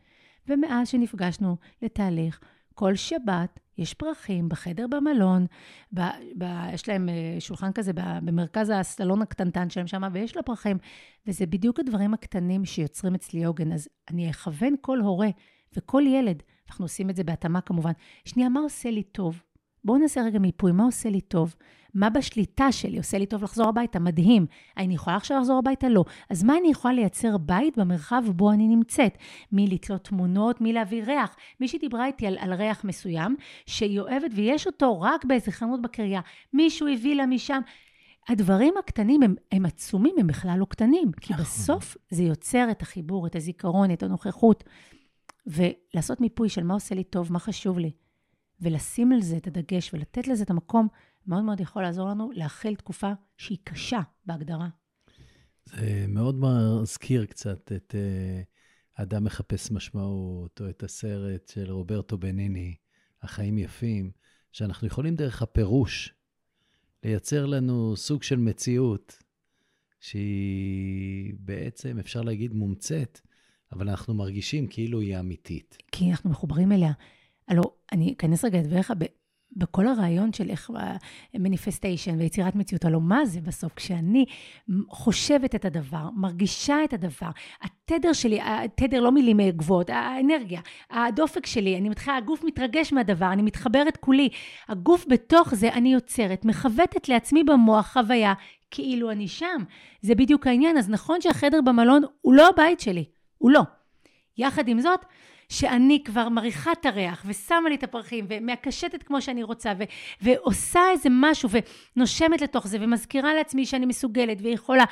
[0.49, 2.41] ומאז שנפגשנו לתהליך,
[2.75, 5.47] כל שבת יש פרחים בחדר במלון,
[5.95, 6.01] ב,
[6.39, 10.79] ב, יש להם אה, שולחן כזה במרכז הסלון הקטנטן שלהם שם, ויש לה פרחים.
[11.27, 13.73] וזה בדיוק הדברים הקטנים שיוצרים אצלי עוגן.
[13.73, 15.29] אז אני אכוון כל הורה
[15.77, 17.93] וכל ילד, אנחנו עושים את זה בהתאמה כמובן.
[18.25, 19.43] שנייה, מה עושה לי טוב?
[19.85, 21.55] בואו נעשה רגע מיפוי, מה עושה לי טוב?
[21.99, 22.99] מה בשליטה שלי?
[22.99, 24.47] עושה לי טוב לחזור הביתה, מדהים.
[24.77, 25.89] אני יכולה עכשיו לחזור הביתה?
[25.89, 26.05] לא.
[26.31, 29.19] אז מה אני יכולה לייצר בית במרחב בו אני נמצאת?
[29.53, 31.37] מי לתלות תמונות, מי להביא ריח.
[31.61, 36.21] מישהי דיברה איתי על, על ריח מסוים, שהיא אוהבת ויש אותו רק באיזה חנות בקריה.
[36.53, 37.61] מישהו הביא לה משם.
[38.29, 41.13] הדברים הקטנים הם, הם עצומים, הם בכלל לא קטנים.
[41.21, 41.45] כי נכון.
[41.45, 44.65] בסוף זה יוצר את החיבור, את הזיכרון, את הנוכחות.
[45.47, 47.91] ולעשות מיפוי של מה עושה לי טוב, מה חשוב לי,
[48.61, 50.89] ולשים על זה את הדגש ולתת לזה את המקום,
[51.29, 54.69] מאוד מאוד יכול לעזור לנו להכיל תקופה שהיא קשה בהגדרה.
[55.65, 62.75] זה מאוד מזכיר קצת את uh, אדם מחפש משמעות, או את הסרט של רוברטו בניני,
[63.23, 64.11] החיים יפים,
[64.53, 66.15] שאנחנו יכולים דרך הפירוש
[67.05, 69.23] לייצר לנו סוג של מציאות
[70.01, 73.21] שהיא בעצם, אפשר להגיד, מומצאת,
[73.73, 75.77] אבל אנחנו מרגישים כאילו היא אמיתית.
[75.93, 76.93] כי אנחנו מחוברים אליה.
[77.49, 77.63] הלו,
[77.93, 78.91] אני אכנס רגע לדבריך
[79.57, 80.71] בכל הרעיון של איך
[81.35, 83.75] מניפסטיישן ויצירת מציאות, הלוא מה זה בסוף?
[83.75, 84.25] כשאני
[84.89, 87.31] חושבת את הדבר, מרגישה את הדבר,
[87.63, 93.43] התדר שלי, התדר לא מילים גבוהות, האנרגיה, הדופק שלי, אני מתחילה, הגוף מתרגש מהדבר, אני
[93.43, 94.29] מתחברת כולי.
[94.69, 98.35] הגוף בתוך זה, אני יוצרת, מכוותת לעצמי במוח חוויה
[98.71, 99.63] כאילו אני שם.
[100.01, 100.79] זה בדיוק העניין.
[100.79, 103.05] אז נכון שהחדר במלון הוא לא הבית שלי,
[103.39, 103.63] הוא לא.
[104.39, 105.05] יחד עם זאת,
[105.49, 109.83] שאני כבר מריחה את הריח ושמה לי את הפרחים ומקשטת כמו שאני רוצה ו-
[110.21, 111.49] ועושה איזה משהו
[111.97, 114.85] ונושמת לתוך זה ומזכירה לעצמי שאני מסוגלת ויכולה,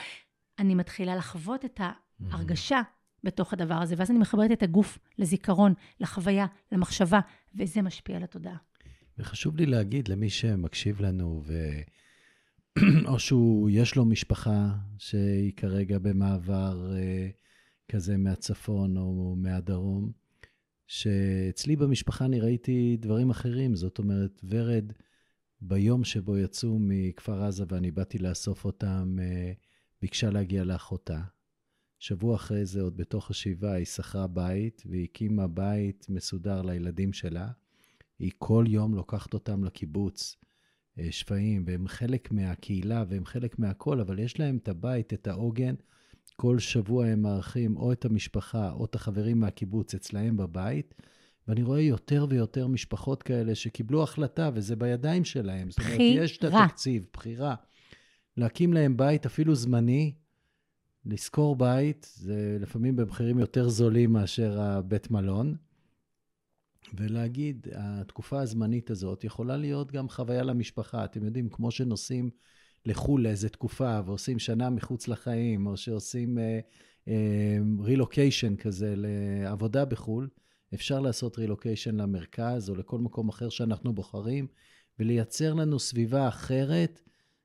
[0.58, 1.80] אני מתחילה לחוות את
[2.30, 2.80] ההרגשה
[3.24, 7.20] בתוך הדבר הזה, ואז אני מחברת את הגוף לזיכרון, לחוויה, למחשבה,
[7.54, 8.56] וזה משפיע על התודעה.
[9.18, 11.54] וחשוב לי להגיד למי שמקשיב לנו, ו...
[13.10, 17.28] או שהוא, יש לו משפחה שהיא כרגע במעבר אה,
[17.88, 20.12] כזה מהצפון או מהדרום,
[20.86, 23.74] שאצלי במשפחה אני ראיתי דברים אחרים.
[23.74, 24.92] זאת אומרת, ורד,
[25.60, 29.52] ביום שבו יצאו מכפר עזה ואני באתי לאסוף אותם, אה,
[30.02, 31.20] ביקשה להגיע לאחותה.
[31.98, 37.48] שבוע אחרי זה, עוד בתוך השבעה, היא שכרה בית והיא הקימה בית מסודר לילדים שלה.
[38.18, 40.36] היא כל יום לוקחת אותם לקיבוץ,
[40.98, 45.74] אה, שפיים, והם חלק מהקהילה והם חלק מהכל, אבל יש להם את הבית, את העוגן.
[46.36, 50.94] כל שבוע הם מארחים או את המשפחה או את החברים מהקיבוץ אצלהם בבית,
[51.48, 55.68] ואני רואה יותר ויותר משפחות כאלה שקיבלו החלטה, וזה בידיים שלהם.
[55.68, 55.90] בחירה.
[55.90, 57.54] זאת אומרת, יש את התקציב, בחירה.
[58.36, 60.14] להקים להם בית, אפילו זמני,
[61.04, 65.56] לשכור בית, זה לפעמים במחירים יותר זולים מאשר הבית מלון,
[66.94, 71.04] ולהגיד, התקופה הזמנית הזאת יכולה להיות גם חוויה למשפחה.
[71.04, 72.30] אתם יודעים, כמו שנוסעים
[72.86, 76.38] לחו"ל לאיזה תקופה ועושים שנה מחוץ לחיים, או שעושים
[77.80, 80.28] רילוקיישן uh, uh, כזה לעבודה בחו"ל,
[80.74, 84.46] אפשר לעשות רילוקיישן למרכז או לכל מקום אחר שאנחנו בוחרים,
[84.98, 87.00] ולייצר לנו סביבה אחרת.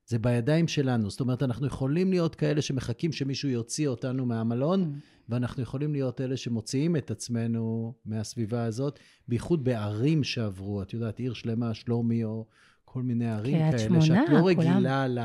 [0.07, 1.09] זה בידיים שלנו.
[1.09, 5.21] זאת אומרת, אנחנו יכולים להיות כאלה שמחכים שמישהו יוציא אותנו מהמלון, mm.
[5.29, 10.81] ואנחנו יכולים להיות אלה שמוציאים את עצמנו מהסביבה הזאת, בייחוד בערים שעברו.
[10.81, 12.45] את יודעת, עיר שלמה, שלומי או
[12.93, 15.19] כל מיני ערים כאלה, שמונה, שאת לא רגילה ל,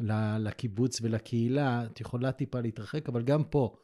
[0.00, 3.76] ל, לקיבוץ ולקהילה, את יכולה טיפה להתרחק, אבל גם פה,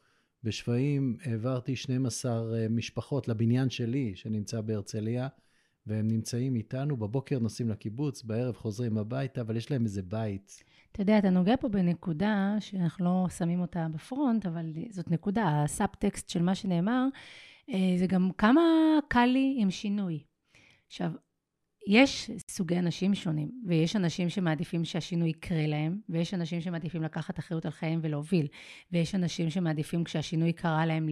[0.44, 5.28] בשפיים העברתי 12 אה, משפחות לבניין שלי, שנמצא בהרצליה,
[5.86, 10.64] והם נמצאים איתנו, בבוקר נוסעים לקיבוץ, בערב חוזרים הביתה, אבל יש להם איזה בית.
[10.92, 16.28] אתה יודע, אתה נוגע פה בנקודה שאנחנו לא שמים אותה בפרונט, אבל זאת נקודה, הסאבטקסט
[16.28, 17.06] של מה שנאמר,
[17.70, 18.60] אה, זה גם כמה
[19.08, 20.22] קל לי עם שינוי.
[20.86, 21.10] עכשיו,
[21.86, 27.64] יש סוגי אנשים שונים, ויש אנשים שמעדיפים שהשינוי יקרה להם, ויש אנשים שמעדיפים לקחת אחריות
[27.64, 28.46] על חייהם ולהוביל,
[28.92, 31.08] ויש אנשים שמעדיפים כשהשינוי קרה להם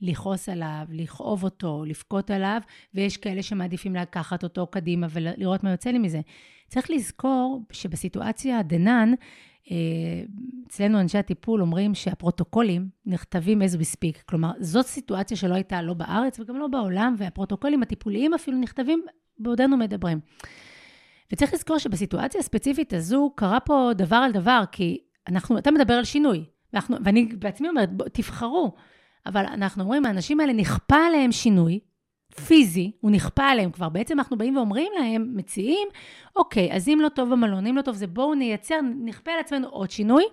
[0.00, 2.60] לכעוס עליו, לכאוב אותו, לבכות עליו,
[2.94, 6.20] ויש כאלה שמעדיפים לקחת אותו קדימה ולראות מה יוצא לי מזה.
[6.68, 9.26] צריך לזכור שבסיטואציה דנן, אה,
[10.66, 14.22] אצלנו אנשי הטיפול אומרים שהפרוטוקולים נכתבים as we speak.
[14.26, 19.04] כלומר, זאת סיטואציה שלא הייתה לא בארץ וגם לא בעולם, והפרוטוקולים הטיפוליים אפילו נכתבים
[19.38, 20.20] בעודנו מדברים.
[21.32, 24.98] וצריך לזכור שבסיטואציה הספציפית הזו קרה פה דבר על דבר, כי
[25.28, 28.72] אנחנו, אתה מדבר על שינוי, ואנחנו, ואני בעצמי אומרת, בוא, תבחרו.
[29.26, 31.80] אבל אנחנו אומרים, האנשים האלה נכפה עליהם שינוי,
[32.46, 33.88] פיזי, הוא נכפה עליהם כבר.
[33.88, 35.88] בעצם אנחנו באים ואומרים להם, מציעים,
[36.36, 39.68] אוקיי, אז אם לא טוב במלון, אם לא טוב זה בואו נייצר, נכפה על עצמנו
[39.68, 40.24] עוד שינוי,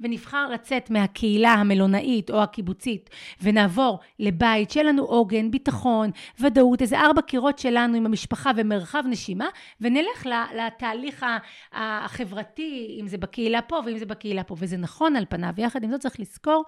[0.00, 3.10] ונבחר לצאת מהקהילה המלונאית או הקיבוצית
[3.42, 9.48] ונעבור לבית שיהיה לנו עוגן, ביטחון, ודאות, איזה ארבע קירות שלנו עם המשפחה ומרחב נשימה,
[9.80, 11.26] ונלך לתהליך
[11.72, 15.90] החברתי, אם זה בקהילה פה ואם זה בקהילה פה, וזה נכון על פניו, ויחד עם
[15.90, 16.64] זאת צריך לזכור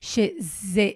[0.00, 0.90] שזה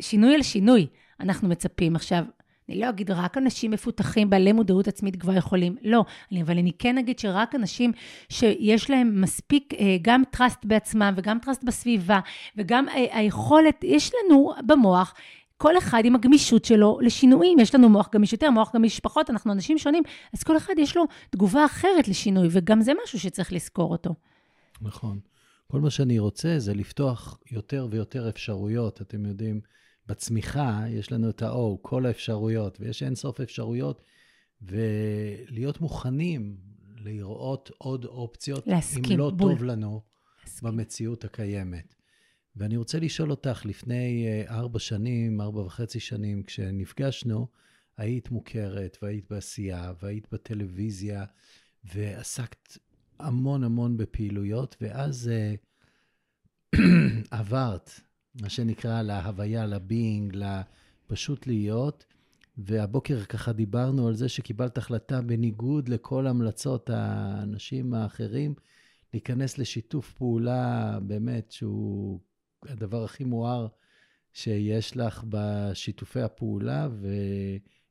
[0.00, 0.86] שינוי על שינוי.
[1.20, 2.24] אנחנו מצפים עכשיו,
[2.68, 6.04] אני לא אגיד רק אנשים מפותחים, בעלי מודעות עצמית גבוהה יכולים, לא.
[6.40, 7.92] אבל אני כן אגיד שרק אנשים
[8.28, 12.20] שיש להם מספיק אה, גם trust בעצמם וגם trust בסביבה,
[12.56, 15.14] וגם אה, היכולת, יש לנו במוח
[15.56, 17.58] כל אחד עם הגמישות שלו לשינויים.
[17.58, 20.02] יש לנו מוח גמיש יותר, מוח גמיש פחות, אנחנו אנשים שונים,
[20.34, 24.14] אז כל אחד יש לו תגובה אחרת לשינוי, וגם זה משהו שצריך לזכור אותו.
[24.80, 25.18] נכון.
[25.66, 29.02] כל מה שאני רוצה זה לפתוח יותר ויותר אפשרויות.
[29.02, 29.60] אתם יודעים,
[30.08, 34.02] בצמיחה יש לנו את ה-O, כל האפשרויות, ויש אין סוף אפשרויות,
[34.62, 36.56] ולהיות מוכנים
[36.96, 39.52] לראות עוד אופציות, להסכים, אם לא בול.
[39.52, 40.02] טוב לנו
[40.44, 40.70] להסכים.
[40.70, 41.94] במציאות הקיימת.
[42.56, 47.46] ואני רוצה לשאול אותך, לפני אה, ארבע שנים, ארבע וחצי שנים, כשנפגשנו,
[47.96, 51.24] היית מוכרת, והיית בעשייה, והיית בטלוויזיה,
[51.84, 52.78] ועסקת
[53.18, 55.54] המון המון בפעילויות, ואז אה,
[57.30, 58.00] עברת,
[58.40, 62.04] מה שנקרא, להוויה, לביינג, לפשוט להיות,
[62.58, 68.54] והבוקר ככה דיברנו על זה שקיבלת החלטה בניגוד לכל המלצות האנשים האחרים,
[69.12, 72.20] להיכנס לשיתוף פעולה, באמת, שהוא
[72.62, 73.66] הדבר הכי מואר
[74.32, 76.88] שיש לך בשיתופי הפעולה,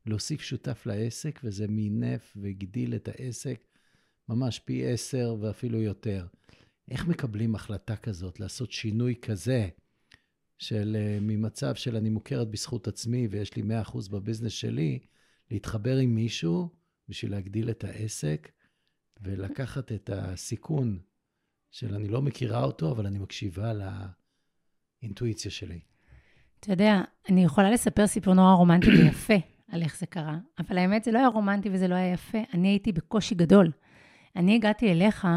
[0.06, 3.60] ולהוסיף שותף לעסק, וזה מינף והגדיל את העסק
[4.30, 6.26] ממש פי עשר ואפילו יותר.
[6.92, 9.68] איך מקבלים החלטה כזאת, לעשות שינוי כזה,
[10.58, 15.00] של אה, ממצב של אני מוכרת בזכות עצמי ויש לי 100% בביזנס שלי,
[15.52, 16.70] להתחבר עם מישהו
[17.10, 18.52] בשביל להגדיל את העסק
[19.22, 21.00] ולקחת את הסיכון
[21.72, 23.72] של אני לא מכירה אותו, אבל אני מקשיבה
[25.04, 25.80] לאינטואיציה שלי.
[26.60, 29.34] אתה יודע, אני יכולה לספר סיפור נורא רומנטי ויפה
[29.72, 32.38] על איך זה קרה, אבל האמת, זה לא היה רומנטי וזה לא היה יפה.
[32.54, 33.72] אני הייתי בקושי גדול.
[34.36, 35.28] אני הגעתי אליך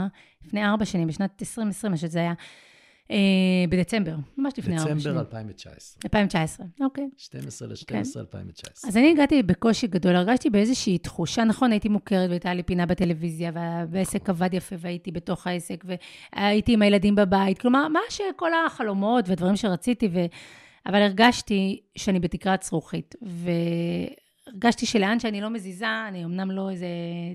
[0.44, 2.32] לפני ארבע שנים, בשנת 2020, מה שזה היה,
[3.68, 4.98] בדצמבר, ממש לפני ארבע שנים.
[4.98, 6.00] דצמבר 2019.
[6.04, 7.08] 2019, אוקיי.
[7.16, 8.90] 12 ל-12 2019.
[8.90, 13.50] אז אני הגעתי בקושי גדול, הרגשתי באיזושהי תחושה, נכון, הייתי מוכרת והייתה לי פינה בטלוויזיה,
[13.90, 15.84] והעסק עבד יפה והייתי בתוך העסק,
[16.34, 20.18] והייתי עם הילדים בבית, כלומר, מה שכל החלומות והדברים שרציתי, ו...
[20.86, 26.86] אבל הרגשתי שאני בתקרת זכוכית, והרגשתי שלאן שאני לא מזיזה, אני אמנם לא איזה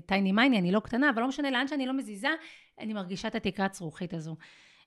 [0.06, 2.28] טייני מייני, אני לא קטנה, אבל לא משנה, לאן שאני לא מזיזה,
[2.80, 4.36] אני מרגישה את התקרת זכוכית הזו.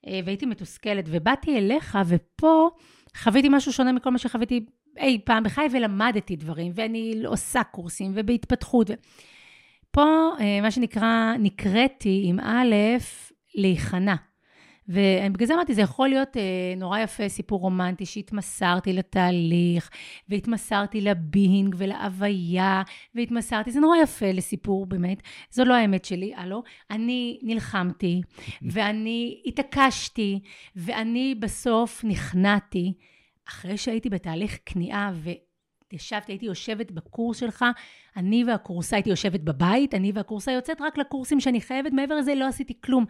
[0.07, 2.69] אה, והייתי מתוסכלת, ובאתי אליך, ופה
[3.17, 4.65] חוויתי משהו שונה מכל מה שחוויתי
[4.97, 8.89] אי פעם בחיי, ולמדתי דברים, ואני עושה קורסים, ובהתפתחות.
[9.91, 12.75] פה, אה, מה שנקרא, נקראתי עם א',
[13.55, 14.15] להיכנע.
[14.89, 19.89] ובגלל זה אמרתי, זה יכול להיות אה, נורא יפה, סיפור רומנטי, שהתמסרתי לתהליך,
[20.30, 22.84] והתמסרתי לבינג ולהוויה,
[23.15, 25.21] והתמסרתי, זה נורא יפה לסיפור, באמת.
[25.52, 26.63] זו לא האמת שלי, הלו.
[26.91, 28.21] אני נלחמתי,
[28.71, 30.39] ואני התעקשתי,
[30.75, 32.93] ואני בסוף נכנעתי,
[33.47, 35.30] אחרי שהייתי בתהליך כניעה, ו...
[35.93, 37.65] ישבתי, הייתי יושבת בקורס שלך,
[38.17, 42.47] אני והקורסה הייתי יושבת בבית, אני והקורסה יוצאת רק לקורסים שאני חייבת, מעבר לזה לא
[42.47, 43.06] עשיתי כלום.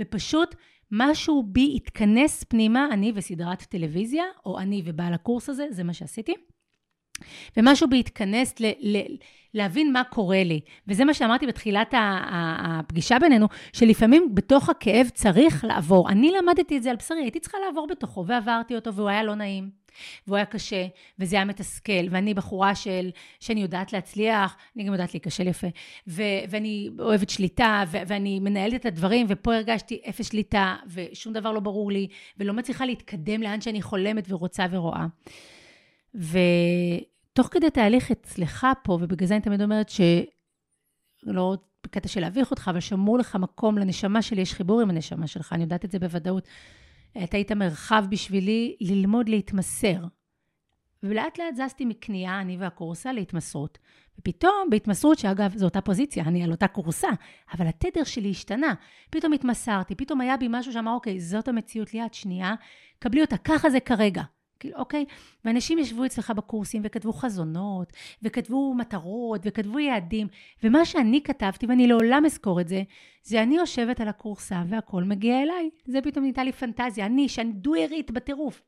[0.00, 0.54] ופשוט
[0.92, 6.34] משהו בי התכנס פנימה, אני וסדרת טלוויזיה, או אני ובעל הקורס הזה, זה מה שעשיתי.
[7.56, 8.98] ומשהו בי התכנס ל, ל,
[9.54, 10.60] להבין מה קורה לי.
[10.88, 16.08] וזה מה שאמרתי בתחילת הפגישה בינינו, שלפעמים בתוך הכאב צריך לעבור.
[16.08, 19.34] אני למדתי את זה על בשרי, הייתי צריכה לעבור בתוכו, ועברתי אותו, והוא היה לא
[19.34, 19.81] נעים.
[20.26, 20.86] והוא היה קשה,
[21.18, 25.66] וזה היה מתסכל, ואני בחורה של, שאני יודעת להצליח, אני גם יודעת להיכשל יפה,
[26.08, 31.52] ו, ואני אוהבת שליטה, ו, ואני מנהלת את הדברים, ופה הרגשתי אפס שליטה, ושום דבר
[31.52, 35.06] לא ברור לי, ולא מצליחה להתקדם לאן שאני חולמת ורוצה ורואה.
[36.14, 40.00] ותוך כדי תהליך אצלך פה, ובגלל זה אני תמיד אומרת ש...
[41.22, 45.26] לא בקטע של להביך אותך, אבל שמור לך מקום לנשמה שלי, יש חיבור עם הנשמה
[45.26, 46.48] שלך, אני יודעת את זה בוודאות.
[47.24, 50.04] אתה היית מרחב בשבילי ללמוד להתמסר.
[51.02, 53.78] ולאט לאט זזתי מכניעה, אני והקורסה, להתמסרות.
[54.18, 57.08] ופתאום, בהתמסרות, שאגב, זו אותה פוזיציה, אני על אותה קורסה,
[57.54, 58.74] אבל התדר שלי השתנה.
[59.10, 62.54] פתאום התמסרתי, פתאום היה בי משהו שאמר, אוקיי, זאת המציאות ליד שנייה,
[62.98, 64.22] קבלי אותה, ככה זה כרגע.
[64.62, 65.04] כאילו, אוקיי?
[65.44, 70.26] ואנשים ישבו אצלך בקורסים וכתבו חזונות, וכתבו מטרות, וכתבו יעדים,
[70.62, 72.82] ומה שאני כתבתי, ואני לעולם אזכור את זה,
[73.22, 75.70] זה אני יושבת על הקורסה והכל מגיע אליי.
[75.86, 78.62] זה פתאום נהייתה לי פנטזיה, אני, שאני דו-ערית בטירוף.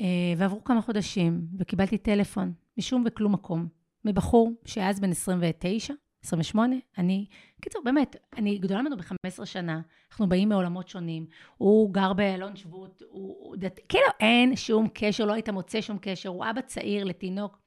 [0.00, 3.66] אה, ועברו כמה חודשים, וקיבלתי טלפון, משום וכלום מקום,
[4.04, 5.94] מבחור שאז בן 29,
[6.26, 7.26] 28, אני,
[7.60, 13.02] קיצור, באמת, אני גדולה ממנו ב-15 שנה, אנחנו באים מעולמות שונים, הוא גר באלון שבות,
[13.08, 13.80] הוא, הוא דת...
[13.88, 17.58] כאילו אין שום קשר, לא היית מוצא שום קשר, הוא אבא צעיר לתינוק.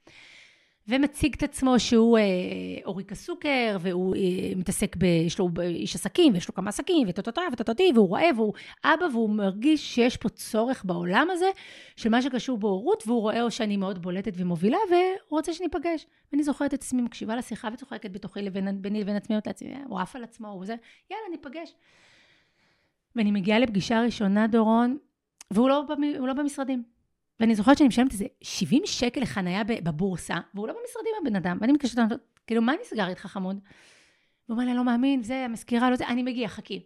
[0.89, 2.23] ומציג את עצמו שהוא אה,
[2.85, 4.19] אוריקה סוכר, והוא אה,
[4.55, 5.03] מתעסק ב...
[5.03, 9.29] יש לו איש עסקים, ויש לו כמה עסקים, וטוטוטו וטוטוטי, והוא רואה, והוא אבא, והוא
[9.29, 11.49] מרגיש שיש פה צורך בעולם הזה,
[11.95, 16.05] של מה שקשור בהורות, והוא רואה שאני מאוד בולטת ומובילה, והוא רוצה שניפגש.
[16.31, 19.37] ואני זוכרת את עצמי מקשיבה לשיחה וצוחקת בתוכי לבין, ביני לבין עצמי,
[19.87, 20.75] הוא עף על עצמו, הוא זה,
[21.11, 21.75] יאללה, ניפגש.
[23.15, 24.97] ואני מגיעה לפגישה ראשונה, דורון,
[25.51, 25.83] והוא לא,
[26.19, 26.98] לא במשרדים.
[27.39, 31.71] ואני זוכרת שאני משלמת איזה 70 שקל לחנייה בבורסה, והוא לא במשרדים הבן אדם, ואני
[31.71, 32.11] מתקשרת,
[32.47, 33.59] כאילו, מה נסגר איתך חמוד?
[34.49, 36.83] והוא אומר לי, לא מאמין, זה, המזכירה, לא זה, אני מגיע, חכי.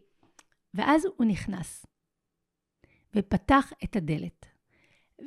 [0.73, 1.85] ואז הוא נכנס,
[3.15, 4.45] ופתח את הדלת,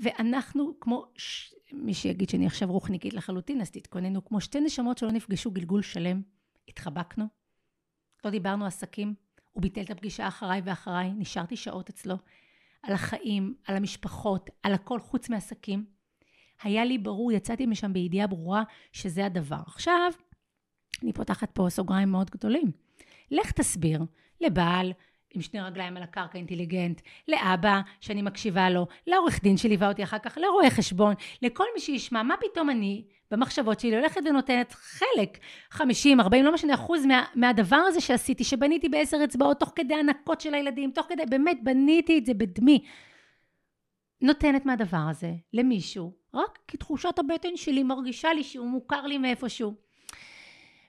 [0.03, 1.55] ואנחנו כמו, ש...
[1.73, 6.23] מי שיגיד שאני עכשיו רוחניקית לחלוטין, אז תתכוננו, כמו שתי נשמות שלא נפגשו גלגול שלם,
[6.69, 7.25] התחבקנו,
[8.25, 9.15] לא דיברנו עסקים,
[9.53, 12.17] הוא ביטל את הפגישה אחריי ואחריי, נשארתי שעות אצלו,
[12.87, 15.85] על החיים, על המשפחות, על הכל חוץ מעסקים.
[16.63, 19.61] היה לי ברור, יצאתי משם בידיעה ברורה שזה הדבר.
[19.67, 20.13] עכשיו,
[21.03, 22.73] אני פותחת פה סוגריים מאוד גדולים.
[23.31, 24.01] לך תסביר
[24.41, 24.93] לבעל
[25.35, 30.19] עם שני רגליים על הקרקע אינטליגנט, לאבא שאני מקשיבה לו, לעורך דין שליווה אותי אחר
[30.19, 35.39] כך, לרואה חשבון, לכל מי שישמע, מה פתאום אני במחשבות שלי הולכת ונותנת חלק,
[35.71, 40.41] 50, 40, לא משנה, אחוז מה, מהדבר הזה שעשיתי, שבניתי בעשר אצבעות, תוך כדי הנקות
[40.41, 42.85] של הילדים, תוך כדי, באמת, בניתי את זה בדמי.
[44.21, 49.86] נותנת מהדבר הזה למישהו, רק כי תחושת הבטן שלי מרגישה לי שהוא מוכר לי מאיפשהו.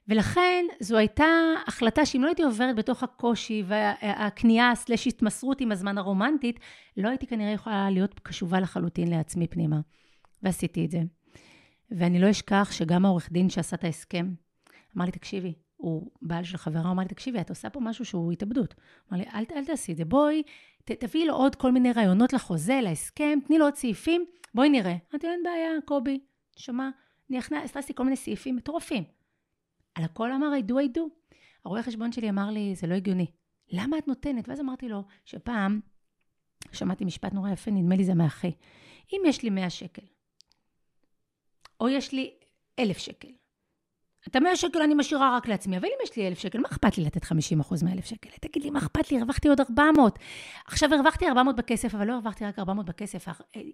[0.07, 1.25] ולכן זו הייתה
[1.67, 6.59] החלטה שאם לא הייתי עוברת בתוך הקושי והכניעה סלש התמסרות עם הזמן הרומנטית,
[6.97, 9.79] לא הייתי כנראה יכולה להיות קשובה לחלוטין לעצמי פנימה.
[10.43, 10.99] ועשיתי את זה.
[11.91, 14.33] ואני לא אשכח שגם העורך דין שעשה את ההסכם,
[14.97, 18.31] אמר לי, תקשיבי, הוא בעל של חברה, אמר לי, תקשיבי, את עושה פה משהו שהוא
[18.31, 18.75] התאבדות.
[19.11, 20.43] אמר לי, אל, אל תעשי את זה, בואי,
[20.83, 24.95] ת, תביאי לו עוד כל מיני רעיונות לחוזה, להסכם, תני לו עוד סעיפים, בואי נראה.
[25.11, 26.19] אמרתי לו, אין בעיה, קובי,
[26.55, 26.89] שמע,
[27.29, 29.03] אני הכנסתי כל מיני סעיפים מטורפים.
[29.97, 31.01] על הכל אמר I do I do.
[31.65, 33.31] הרואה חשבון שלי אמר לי, זה לא הגיוני.
[33.71, 34.49] למה את נותנת?
[34.49, 35.79] ואז אמרתי לו, שפעם
[36.71, 38.51] שמעתי משפט נורא יפה, נדמה לי זה מאחי.
[39.13, 40.05] אם יש לי 100 שקל,
[41.79, 42.33] או יש לי
[42.79, 43.31] 1,000 שקל,
[44.27, 46.97] את המאה שקל אני משאירה רק לעצמי, אבל אם יש לי אלף שקל, מה אכפת
[46.97, 48.29] לי לתת 50 אחוז מהאלף שקל?
[48.41, 49.17] תגיד לי, מה אכפת לי?
[49.17, 50.19] הרווחתי עוד 400.
[50.67, 53.27] עכשיו הרווחתי 400 בכסף, אבל לא הרווחתי רק 400 בכסף,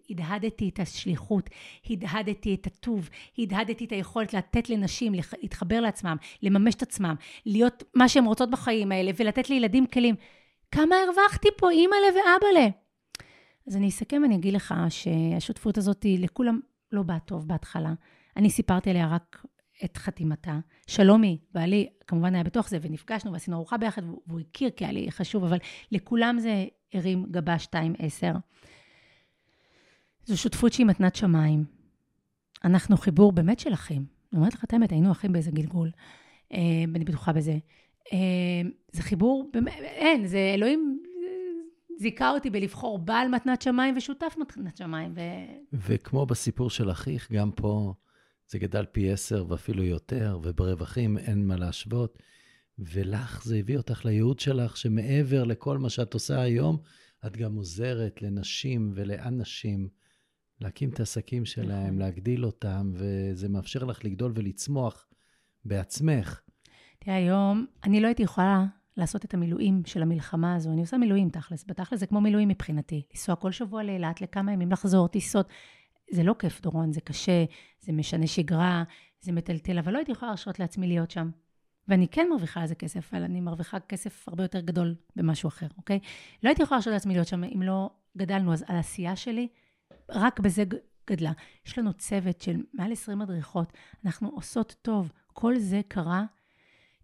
[0.10, 1.50] הדהדתי את השליחות,
[1.90, 8.10] הדהדתי את הטוב, הדהדתי את היכולת לתת לנשים להתחבר לעצמם, לממש את עצמם, להיות מה
[8.10, 10.16] שהן רוצות בחיים האלה, ולתת לילדים כלים.
[10.72, 12.68] כמה הרווחתי פה, אימא'לה ואבא'לה?
[13.68, 16.60] אז אני אסכם, אני אגיד לך שהשותפות הזאת לכולם
[16.92, 17.94] לא באה טוב בהתחלה.
[18.38, 19.46] אני סיפרתי עליה רק
[19.86, 20.60] את חתימתה.
[20.88, 25.12] שלומי, בעלי, כמובן היה בתוך זה, ונפגשנו ועשינו ארוחה ביחד, והוא הכיר כי היה לי
[25.12, 25.58] חשוב, אבל
[25.92, 28.38] לכולם זה הרים גבה 2-10.
[30.26, 31.66] זו שותפות שהיא מתנת שמיים.
[32.64, 34.06] אנחנו חיבור באמת של אחים.
[34.32, 35.92] אני אומרת לך את האמת, היינו אחים באיזה גלגול.
[36.54, 36.60] אה,
[36.96, 37.58] אני בטוחה בזה.
[38.14, 41.00] אה, זה חיבור, אין, זה אלוהים
[42.00, 45.14] זיכה אותי בלבחור בעל מתנת שמיים ושותף מתנת שמיים.
[45.16, 45.22] ו...
[45.74, 47.94] וכמו בסיפור של אחיך, גם פה
[48.54, 52.24] זה גדל פי עשר ואפילו יותר, וברווחים אין מה להשוות.
[52.80, 56.78] ולך זה הביא אותך לייעוד שלך, שמעבר לכל מה שאת עושה היום,
[57.26, 59.90] את גם עוזרת לנשים ולאנשים
[60.62, 61.98] להקים את העסקים שלהם, נכון.
[61.98, 65.08] להגדיל אותם, וזה מאפשר לך לגדול ולצמוח
[65.66, 66.42] בעצמך.
[67.00, 68.66] תראה, היום אני לא הייתי יכולה
[68.98, 70.72] לעשות את המילואים של המלחמה הזו.
[70.72, 73.02] אני עושה מילואים תכלס, בתכלס זה כמו מילואים מבחינתי.
[73.14, 75.48] לנסוע כל שבוע לאילת, לכמה ימים לחזור, טיסות.
[76.12, 77.46] זה לא כיף, דורון, זה קשה,
[77.80, 78.84] זה משנה שגרה,
[79.22, 81.30] זה מטלטל, אבל לא הייתי יכולה להרשות לעצמי להיות שם.
[81.88, 85.68] ואני כן מרוויחה על זה כסף, אבל אני מרוויחה כסף הרבה יותר גדול במשהו אחר,
[85.78, 86.00] אוקיי?
[86.44, 89.48] לא הייתי יכולה להרשות לעצמי להיות שם אם לא גדלנו, אז העשייה שלי,
[90.10, 90.64] רק בזה
[91.10, 91.32] גדלה.
[91.66, 93.74] יש לנו צוות של מעל 20 מדריכות,
[94.06, 95.12] אנחנו עושות טוב.
[95.34, 96.26] כל זה קרה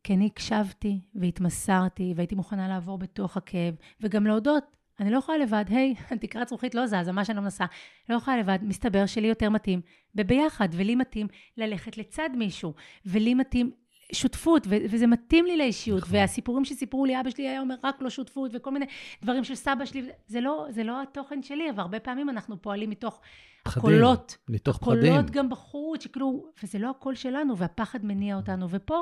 [0.03, 4.63] כי אני הקשבתי והתמסרתי והייתי מוכנה לעבור בתוך הכאב, וגם להודות
[4.99, 7.65] אני לא יכולה לבד, היי, hey, תקרת זכוכית לא זזה, מה שאני לא מנסה.
[8.09, 9.81] לא יכולה לבד, מסתבר שלי יותר מתאים
[10.15, 12.73] בביחד, ולי מתאים ללכת לצד מישהו,
[13.05, 13.71] ולי מתאים
[14.11, 16.15] שותפות, ו- וזה מתאים לי לאישיות, נכון.
[16.15, 18.85] והסיפורים שסיפרו לי, אבא שלי היה אומר רק לא שותפות, וכל מיני
[19.21, 22.89] דברים של סבא שלי, זה לא, זה לא התוכן שלי, אבל הרבה פעמים אנחנו פועלים
[22.89, 23.21] מתוך
[23.63, 25.13] פחדים, הקולות, מתוך פחדים.
[25.13, 29.01] הקולות גם בחוץ, שכאילו, וזה לא הקול שלנו, והפחד מניע אותנו, ופה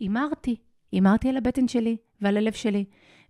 [0.00, 0.56] הימרתי,
[0.92, 2.84] הימרתי על הבטן שלי ועל הלב שלי.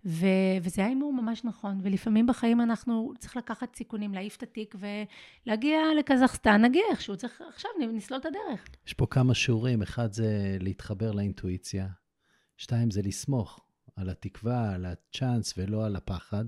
[0.05, 1.79] ו- וזה היה הימור ממש נכון.
[1.83, 4.75] ולפעמים בחיים אנחנו צריך לקחת סיכונים, להעיף את התיק
[5.45, 8.67] ולהגיע לקזחסטן, נגיע איכשהו, צריך עכשיו נסלול את הדרך.
[8.87, 11.87] יש פה כמה שיעורים, אחד זה להתחבר לאינטואיציה,
[12.57, 13.59] שתיים זה לסמוך
[13.95, 16.45] על התקווה, על הצ'אנס ולא על הפחד,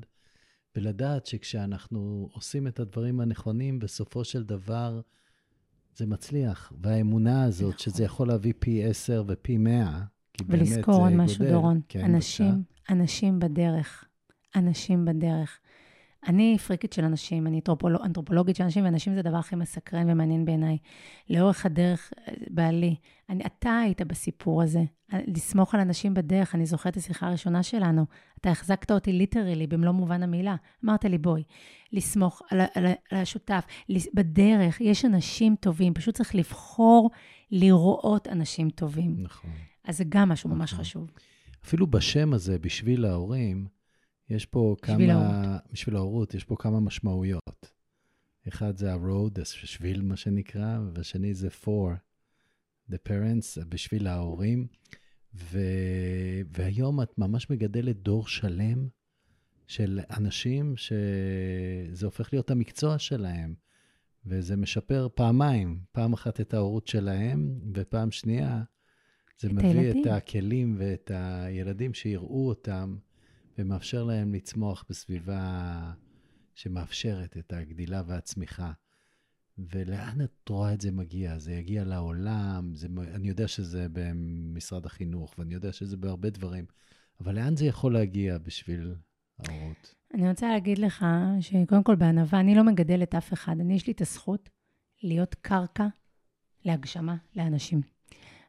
[0.76, 5.02] ולדעת שכשאנחנו עושים את הדברים הנכונים, בסופו של דבר
[5.96, 6.74] זה מצליח.
[6.82, 7.80] והאמונה הזאת, נכון.
[7.80, 10.02] שזה יכול להביא פי עשר ופי מאה,
[10.34, 10.78] כי באמת זה גודל.
[10.78, 11.82] ולזכור עוד משהו, דורון.
[11.88, 12.64] כן, אנשים.
[12.90, 14.06] אנשים בדרך.
[14.56, 15.60] אנשים בדרך.
[16.28, 20.46] אני פריקית של אנשים, אני אנתרופולוג, אנתרופולוגית של אנשים, ואנשים זה הדבר הכי מסקרן ומעניין
[20.46, 20.78] בעיניי.
[21.30, 22.14] לאורך הדרך,
[22.50, 22.96] בעלי,
[23.30, 24.84] אני, אתה היית בסיפור הזה,
[25.28, 28.06] לסמוך על אנשים בדרך, אני זוכרת את השיחה הראשונה שלנו.
[28.42, 30.56] אתה החזקת אותי ליטרלי, במלוא מובן המילה.
[30.86, 31.44] אמרת לי, בואי,
[31.92, 33.66] לסמוך על, על, על השותף,
[34.14, 37.10] בדרך, יש אנשים טובים, פשוט צריך לבחור
[37.52, 39.16] לראות אנשים טובים.
[39.18, 39.50] נכון.
[39.84, 40.86] אז זה גם משהו ממש נכון.
[40.86, 41.12] חשוב.
[41.66, 43.68] אפילו בשם הזה, בשביל ההורים,
[44.30, 45.14] יש פה בשביל כמה...
[45.14, 45.62] ההורות.
[45.72, 47.74] בשביל ההורות, יש פה כמה משמעויות.
[48.48, 51.92] אחד זה ה-road, השביל מה שנקרא, והשני זה for
[52.92, 54.68] the parents, בשביל ההורים.
[55.36, 55.60] ו...
[56.52, 58.88] והיום את ממש מגדלת דור שלם
[59.68, 63.56] של אנשים שזה הופך להיות המקצוע שלהם,
[64.26, 68.64] וזה משפר פעמיים, פעם אחת את ההורות שלהם, ופעם שנייה,
[69.44, 70.02] זה מביא הילדים.
[70.02, 72.98] את הכלים ואת הילדים שיראו אותם,
[73.58, 75.94] ומאפשר להם לצמוח בסביבה
[76.56, 78.72] שמאפשרת את הגדילה והצמיחה.
[79.58, 81.40] ולאן את רואה את זה מגיע?
[81.40, 86.66] זה יגיע לעולם, זה, אני יודע שזה במשרד החינוך, ואני יודע שזה בהרבה דברים,
[87.22, 88.96] אבל לאן זה יכול להגיע בשביל
[89.40, 89.96] ההורות?
[90.14, 91.06] אני רוצה להגיד לך
[91.40, 93.60] שקודם כל בענווה, אני לא מגדלת אף אחד.
[93.60, 94.50] אני, יש לי את הזכות
[95.04, 95.88] להיות קרקע
[96.66, 97.82] להגשמה לאנשים.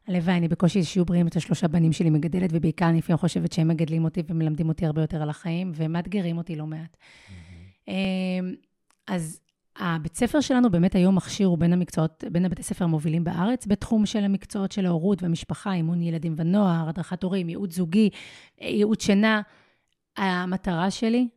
[0.07, 3.67] הלוואי, אני בקושי שיהיו בריאים את השלושה בנים שלי מגדלת, ובעיקר אני לפעמים חושבת שהם
[3.67, 6.97] מגדלים אותי ומלמדים אותי הרבה יותר על החיים, ומאתגרים אותי לא מעט.
[6.97, 7.91] Mm-hmm.
[9.07, 9.39] אז
[9.75, 14.05] הבית ספר שלנו באמת היום מכשיר הוא בין המקצועות, בין הבתי ספר המובילים בארץ, בתחום
[14.05, 18.09] של המקצועות של ההורות והמשפחה, אימון ילדים ונוער, הדרכת הורים, ייעוץ זוגי,
[18.61, 19.41] ייעוץ שינה.
[20.17, 21.27] המטרה שלי,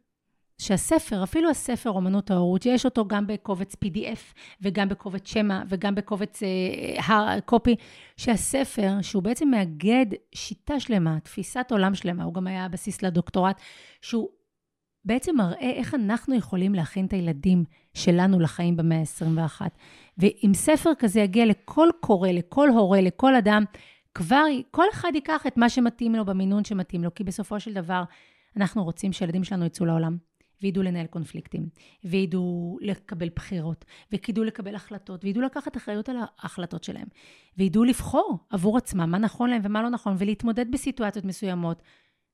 [0.58, 6.42] שהספר, אפילו הספר אומנות ההורות, שיש אותו גם בקובץ PDF וגם בקובץ שמע וגם בקובץ
[6.42, 7.76] אה, קופי,
[8.16, 13.60] שהספר, שהוא בעצם מאגד שיטה שלמה, תפיסת עולם שלמה, הוא גם היה הבסיס לדוקטורט,
[14.02, 14.28] שהוא
[15.04, 19.60] בעצם מראה איך אנחנו יכולים להכין את הילדים שלנו לחיים במאה ה-21.
[20.18, 23.64] ואם ספר כזה יגיע לכל קורא, לכל הורה, לכל אדם,
[24.14, 28.02] כבר כל אחד ייקח את מה שמתאים לו במינון שמתאים לו, כי בסופו של דבר
[28.56, 30.27] אנחנו רוצים שהילדים שלנו יצאו לעולם.
[30.62, 31.68] וידעו לנהל קונפליקטים,
[32.04, 37.06] וידעו לקבל בחירות, וידעו לקבל החלטות, וידעו לקחת אחריות על ההחלטות שלהם,
[37.56, 41.82] וידעו לבחור עבור עצמם מה נכון להם ומה לא נכון, ולהתמודד בסיטואציות מסוימות,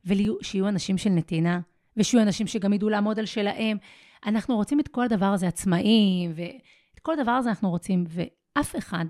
[0.04, 1.60] ושיהיו אנשים של נתינה,
[1.96, 3.76] ושיהיו אנשים שגם ידעו לעמוד על שלהם.
[4.26, 9.04] אנחנו רוצים את כל הדבר הזה עצמאיים, ואת כל הדבר הזה אנחנו רוצים, ואף אחד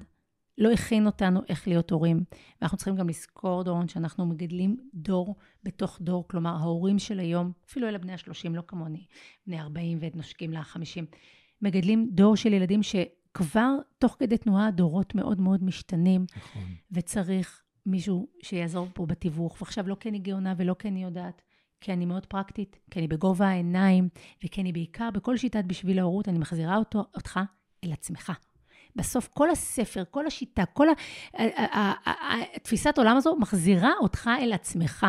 [0.59, 2.25] לא הכין אותנו איך להיות הורים.
[2.61, 7.89] ואנחנו צריכים גם לזכור, דורון, שאנחנו מגדלים דור בתוך דור, כלומר, ההורים של היום, אפילו
[7.89, 9.07] אלה בני ה-30, לא כמוני,
[9.47, 11.05] בני 40 ונושקים ל-50,
[11.63, 16.63] מגדלים דור של ילדים שכבר תוך כדי תנועה הדורות מאוד מאוד משתנים, נכון.
[16.93, 19.57] וצריך מישהו שיעזור פה בתיווך.
[19.61, 21.43] ועכשיו, לא כי אני גאונה ולא כי אני יודעת,
[21.81, 24.09] כי אני מאוד פרקטית, כי אני בגובה העיניים,
[24.45, 27.41] וכי אני בעיקר, בכל שיטת בשביל ההורות, אני מחזירה אותו, אותך
[27.85, 28.33] אל עצמך.
[28.97, 30.87] בסוף כל הספר, כל השיטה, כל
[32.55, 35.07] התפיסת עולם הזו מחזירה אותך אל עצמך.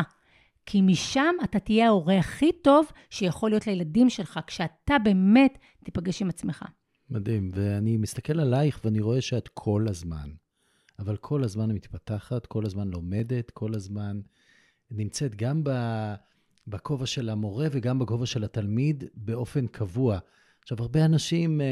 [0.66, 6.28] כי משם אתה תהיה ההורה הכי טוב שיכול להיות לילדים שלך, כשאתה באמת תיפגש עם
[6.28, 6.64] עצמך.
[7.10, 10.30] מדהים, ואני מסתכל עלייך ואני רואה שאת כל הזמן,
[10.98, 14.20] אבל כל הזמן מתפתחת, כל הזמן לומדת, כל הזמן
[14.90, 15.62] נמצאת גם
[16.66, 20.18] בכובע של המורה וגם בכובע של התלמיד באופן קבוע.
[20.66, 21.66] עכשיו, הרבה אנשים אה,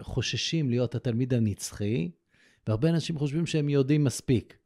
[0.00, 2.10] חוששים להיות התלמיד הנצחי,
[2.66, 4.56] והרבה אנשים חושבים שהם יודעים מספיק.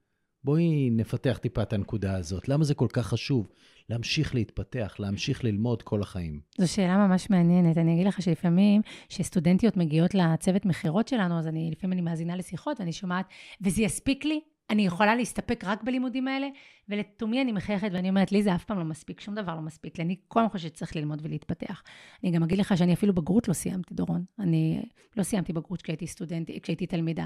[0.45, 2.49] בואי נפתח טיפה את הנקודה הזאת.
[2.49, 3.49] למה זה כל כך חשוב
[3.89, 6.41] להמשיך להתפתח, להמשיך ללמוד כל החיים?
[6.59, 7.79] זו שאלה ממש מעניינת.
[7.79, 12.81] אני אגיד לך שלפעמים, כשסטודנטיות מגיעות לצוות מכירות שלנו, אז אני, לפעמים אני מאזינה לשיחות
[12.81, 13.27] ואני שומעת,
[13.61, 14.41] וזה יספיק לי?
[14.71, 16.49] אני יכולה להסתפק רק בלימודים האלה,
[16.89, 19.99] ולתומי אני מחייכת ואני אומרת, לי זה אף פעם לא מספיק, שום דבר לא מספיק
[19.99, 20.05] לי.
[20.05, 21.83] אני כל הזמן חושבת שצריך ללמוד ולהתפתח.
[22.23, 24.25] אני גם אגיד לך שאני אפילו בגרות לא סיימתי, דורון.
[24.39, 24.83] אני
[25.17, 27.25] לא סיימתי בגרות כשהייתי סטודנטית, כשהייתי תלמידה,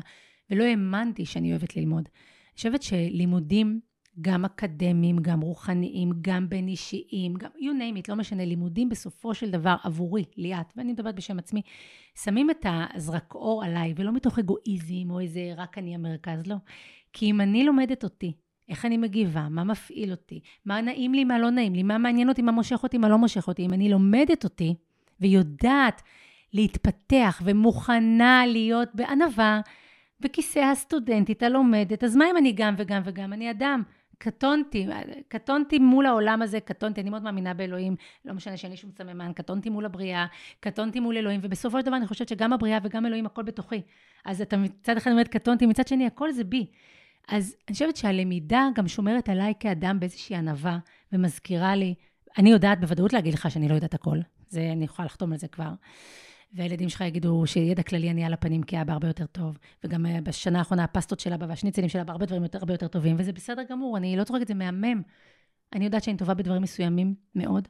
[0.50, 2.08] ולא האמנתי שאני אוהבת ללמוד.
[2.48, 3.80] אני חושבת שלימודים,
[4.20, 9.34] גם אקדמיים, גם רוחניים, גם בין אישיים, גם you name it, לא משנה, לימודים בסופו
[9.34, 11.62] של דבר עבורי, ליאת, ואני מדברת בשם עצמי,
[12.22, 16.56] שמים את הזרקאור עליי, ולא מתוך אגואיזם או איזה רק אני המרכז, לא.
[17.12, 18.32] כי אם אני לומדת אותי,
[18.68, 22.28] איך אני מגיבה, מה מפעיל אותי, מה נעים לי, מה לא נעים לי, מה מעניין
[22.28, 24.74] אותי, מה מושך אותי, מה לא מושך אותי, אם אני לומדת אותי
[25.20, 26.02] ויודעת
[26.52, 29.60] להתפתח ומוכנה להיות בענווה
[30.20, 33.32] בכיסא הסטודנטית הלומדת, אז מה אם אני גם וגם וגם?
[33.32, 33.82] אני אדם.
[34.18, 34.86] קטונתי,
[35.28, 39.32] קטונתי מול העולם הזה, קטונתי, אני מאוד מאמינה באלוהים, לא משנה שאין לי שום סממן,
[39.32, 40.26] קטונתי מול הבריאה,
[40.60, 43.82] קטונתי מול אלוהים, ובסופו של דבר אני חושבת שגם הבריאה וגם אלוהים, הכל בתוכי.
[44.24, 46.66] אז אתה מצד אחד אומרת קטונתי, מצד שני, הכל זה בי.
[47.28, 50.78] אז אני חושבת שהלמידה גם שומרת עליי כאדם באיזושהי ענווה,
[51.12, 51.94] ומזכירה לי,
[52.38, 54.18] אני יודעת בוודאות להגיד לך שאני לא יודעת הכל,
[54.48, 55.70] זה, אני יכולה לחתום על זה כבר.
[56.52, 59.58] והילדים שלך יגידו שידע כללי אני על הפנים כי אבא הרבה יותר טוב.
[59.84, 62.88] וגם אה, בשנה האחרונה הפסטות של אבא והשניצלים של אבא הרבה דברים יותר, הרבה יותר
[62.88, 65.02] טובים, וזה בסדר גמור, אני לא צוחקת, זה מהמם.
[65.72, 67.68] אני יודעת שאני טובה בדברים מסוימים מאוד,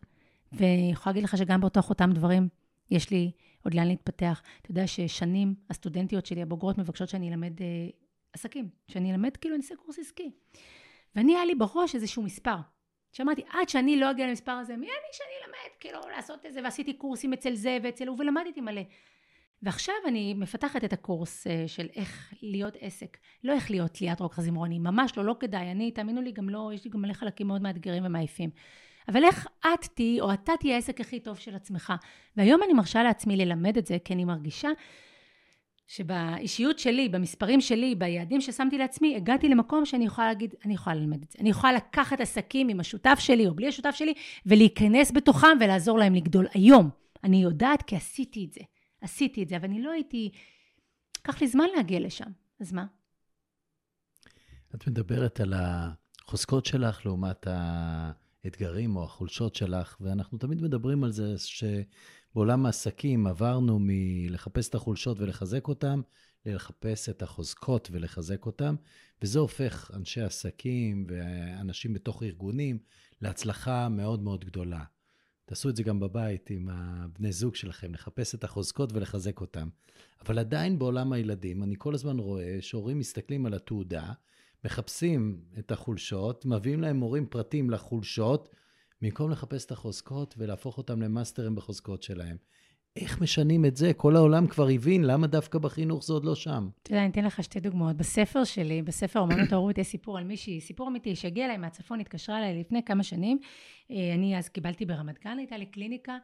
[0.52, 2.48] ואני יכולה להגיד לך שגם באותו אותם דברים
[2.90, 3.30] יש לי
[3.64, 4.42] עוד לאן להתפתח.
[4.62, 7.66] אתה יודע ששנים הסטודנטיות שלי, הבוגרות, מבקשות שאני אלמד אה,
[8.33, 10.31] עסקים, שאני אלמד כאילו אני אעשה קורס עסקי.
[11.16, 12.57] ואני, היה לי בראש איזשהו מספר.
[13.12, 16.61] שאמרתי, עד שאני לא אגיע למספר הזה, מי אני שאני אלמד, כאילו, לעשות את זה,
[16.64, 18.83] ועשיתי קורסים אצל זה ואצל הוא, ולמדתי מלא.
[19.62, 23.18] ועכשיו אני מפתחת את הקורס אה, של איך להיות עסק.
[23.45, 25.70] לא איך להיות ליאת רוק חזימרוני, ממש לא, לא כדאי.
[25.70, 28.51] אני, תאמינו לי, גם לא, יש לי גם מלא חלקים מאוד מאתגרים ומעייפים.
[29.09, 31.93] אבל איך את תהיי, או אתה תהיה העסק הכי טוב של עצמך.
[32.37, 34.68] והיום אני מרשה לעצמי ללמד את זה, כי אני מרגישה
[35.89, 41.22] שבאישיות שלי, במספרים שלי, ביעדים ששמתי לעצמי, הגעתי למקום שאני יכולה להגיד, אני יכולה ללמד
[41.22, 41.39] את זה.
[41.41, 44.14] אני יכולה לקחת עסקים עם השותף שלי או בלי השותף שלי,
[44.47, 46.47] ולהיכנס בתוכם ולעזור להם לגדול.
[46.55, 46.91] היום,
[47.24, 48.61] אני יודעת כי עשיתי את זה.
[49.01, 50.30] עשיתי את זה, אבל אני לא הייתי...
[51.20, 52.30] לקח לי זמן להגיע לשם,
[52.61, 52.86] אז מה?
[54.74, 61.39] את מדברת על החוזקות שלך לעומת האתגרים או החולשות שלך, ואנחנו תמיד מדברים על זה
[62.39, 66.01] שבעולם העסקים עברנו מלחפש את החולשות ולחזק אותם,
[66.47, 68.74] ללחפש את החוזקות ולחזק אותם,
[69.22, 72.78] וזה הופך אנשי עסקים ואנשים בתוך ארגונים
[73.22, 74.84] להצלחה מאוד מאוד גדולה.
[75.45, 79.68] תעשו את זה גם בבית עם הבני זוג שלכם, לחפש את החוזקות ולחזק אותם.
[80.24, 84.12] אבל עדיין בעולם הילדים, אני כל הזמן רואה שהורים מסתכלים על התעודה,
[84.64, 88.49] מחפשים את החולשות, מביאים להם מורים פרטיים לחולשות,
[89.03, 92.36] במקום לחפש את החוזקות ולהפוך אותם למאסטרים בחוזקות שלהם.
[92.96, 93.92] איך משנים את זה?
[93.92, 96.68] כל העולם כבר הבין, למה דווקא בחינוך זה עוד לא שם?
[96.82, 97.96] אתה יודע, אני אתן לך שתי דוגמאות.
[97.96, 102.38] בספר שלי, בספר אומנות ההורות, יש סיפור על מישהי, סיפור אמיתי, שהגיע אליי מהצפון, התקשרה
[102.38, 103.38] אליי לפני כמה שנים.
[103.90, 106.18] אה, אני אז קיבלתי ברמת גן, הייתה לי קליניקה.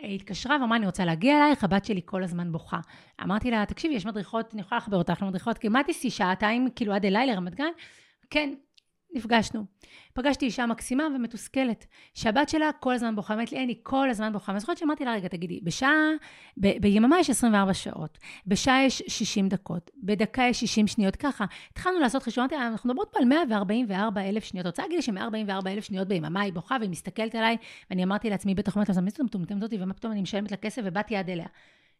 [0.00, 2.80] אה, התקשרה ואמרה, אני רוצה להגיע אלייך, הבת שלי כל הזמן בוכה.
[3.22, 7.06] אמרתי לה, תקשיבי, יש מדריכות, אני יכולה לחבר אותך למדריכות, מה תיסעי שעתיים, כאילו עד
[7.06, 7.70] אליי לרמת גן?
[8.30, 8.54] כן,
[9.14, 9.64] נפגשנו.
[10.12, 14.32] פגשתי אישה מקסימה ומתוסכלת, שהבת שלה כל הזמן בוכה, אמרת לי, אין, היא כל הזמן
[14.32, 14.52] בוכה.
[14.52, 15.94] ואני זוכרת שאמרתי לה, רגע, תגידי, בשעה,
[16.56, 21.44] ב, ביממה יש 24 שעות, בשעה יש 60 דקות, בדקה יש 60 שניות, ככה.
[21.72, 24.66] התחלנו לעשות חישוב, אמרתי לה, אנחנו מדברות פה על 144 אלף שניות.
[24.66, 27.56] רוצה להגיד לי ש-144 אלף שניות ביממה היא בוכה והיא מסתכלת עליי,
[27.90, 30.82] ואני אמרתי לעצמי, בטח אומרת לה, זאת מטומטמת אותי, ומה פתאום אני משלמת לה כסף
[30.84, 31.46] ובאתי עד אליה.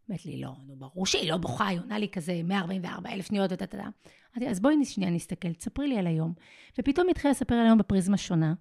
[0.09, 3.53] אומרת לי, לא, נו, ברור שהיא לא בוכה, היא עונה לי כזה 144 אלף שניות
[3.53, 3.89] וטה טה טה.
[4.37, 6.33] אמרתי, אז בואי שנייה נסתכל, תספרי לי על היום.
[6.79, 8.55] ופתאום התחילה לספר על היום בפריזמה שונה.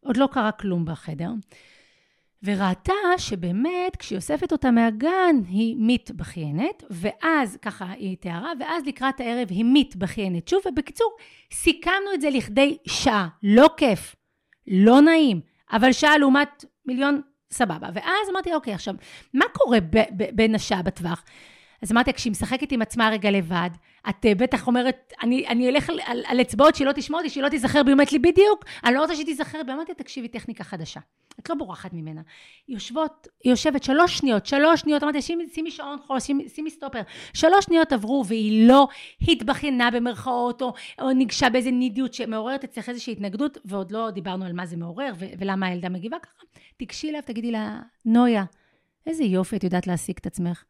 [0.00, 1.30] עוד לא קרה כלום בחדר.
[2.42, 9.48] וראתה שבאמת, כשהיא אוספת אותה מהגן, היא מתבכיינת, ואז, ככה היא תיארה, ואז לקראת הערב
[9.50, 11.16] היא מתבכיינת שוב, ובקיצור,
[11.52, 13.28] סיכמנו את זה לכדי שעה.
[13.42, 14.16] לא כיף,
[14.66, 15.40] לא נעים,
[15.72, 17.20] אבל שעה לעומת מיליון
[17.50, 17.88] סבבה.
[17.94, 18.94] ואז אמרתי, אוקיי, עכשיו,
[19.34, 19.78] מה קורה
[20.32, 21.24] בין השעה בטווח?
[21.84, 23.70] אז אמרתי, כשהיא משחקת עם עצמה רגע לבד,
[24.08, 27.30] את אה, בטח אומרת, אני, אני אלך על, על, על אצבעות שהיא לא תשמע אותי,
[27.30, 29.72] שהיא לא תיזכר בי, אומרת לי, בדיוק, אני לא רוצה שהיא תיזכר בי.
[29.72, 31.00] אמרתי, תקשיבי, טכניקה חדשה.
[31.40, 32.20] את לא בורחת ממנה.
[32.68, 37.00] יושבות, יושבת שלוש שניות, שלוש שניות, אמרתי, שימי, שימי שעון חול, שימי, שימי סטופר.
[37.34, 38.88] שלוש שניות עברו, והיא לא
[39.28, 44.52] התבכיינה במרכאות, או, או ניגשה באיזה נידיות שמעוררת אצלך איזושהי התנגדות, ועוד לא דיברנו על
[44.52, 46.44] מה זה מעורר, ו- ולמה הילדה מגיבה ככה.
[46.76, 48.44] תיגשי אליו, תגידי לה, נויה,
[49.06, 50.64] איזה יופי את יודעת להעסיק את עצמך.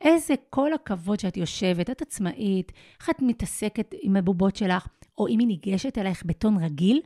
[0.00, 4.86] איזה כל הכבוד שאת יושבת, את עצמאית, איך את מתעסקת עם הבובות שלך,
[5.18, 7.00] או אם היא ניגשת אלייך בטון רגיל,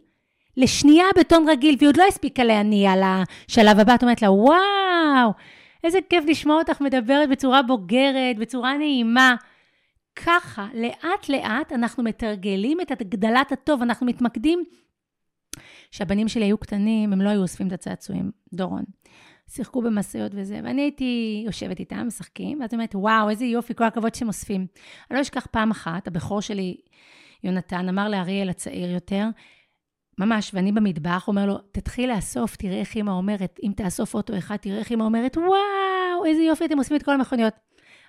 [0.57, 5.33] לשנייה בטון רגיל, והיא עוד לא הספיקה להניע לשלב הבא, את אומרת לה, וואו,
[5.85, 9.35] איזה כיף לשמוע אותך מדברת בצורה בוגרת, בצורה נעימה.
[10.17, 14.65] ככה, לאט-לאט אנחנו מתרגלים את הגדלת הטוב, אנחנו מתמקדים.
[15.91, 18.85] כשהבנים שלי היו קטנים, הם לא היו אוספים את הצעצועים, דורון.
[19.51, 24.15] שיחקו במשאיות וזה, ואני הייתי יושבת איתם, משחקים, ואת אומרת, וואו, איזה יופי, כל הכבוד
[24.15, 24.67] שהם אוספים.
[25.11, 26.77] אני לא אשכח פעם אחת, הבכור שלי,
[27.45, 29.27] יונתן, אמר לאריאל הצעיר יותר,
[30.19, 34.57] ממש, ואני במטבח, אומר לו, תתחיל לאסוף, תראה איך אמא אומרת, אם תאסוף אוטו אחד,
[34.57, 37.55] תראה איך אמא אומרת, וואו, איזה יופי, אתם אוספים את כל המכוניות.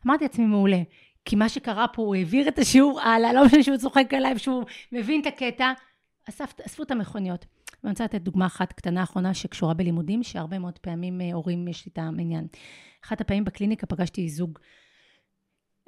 [0.07, 0.81] אמרתי לעצמי, מעולה.
[1.25, 4.63] כי מה שקרה פה, הוא העביר את השיעור הלאה, לא משנה שהוא צוחק עליי, שהוא
[4.91, 5.73] מבין את הקטע,
[6.29, 7.45] אסף, אספו את המכוניות.
[7.86, 11.86] ואני רוצה לתת דוגמה אחת קטנה אחרונה שקשורה בלימודים, שהרבה מאוד פעמים אה, הורים יש
[11.86, 12.47] איתם עניין.
[13.05, 14.59] אחת הפעמים בקליניקה פגשתי זוג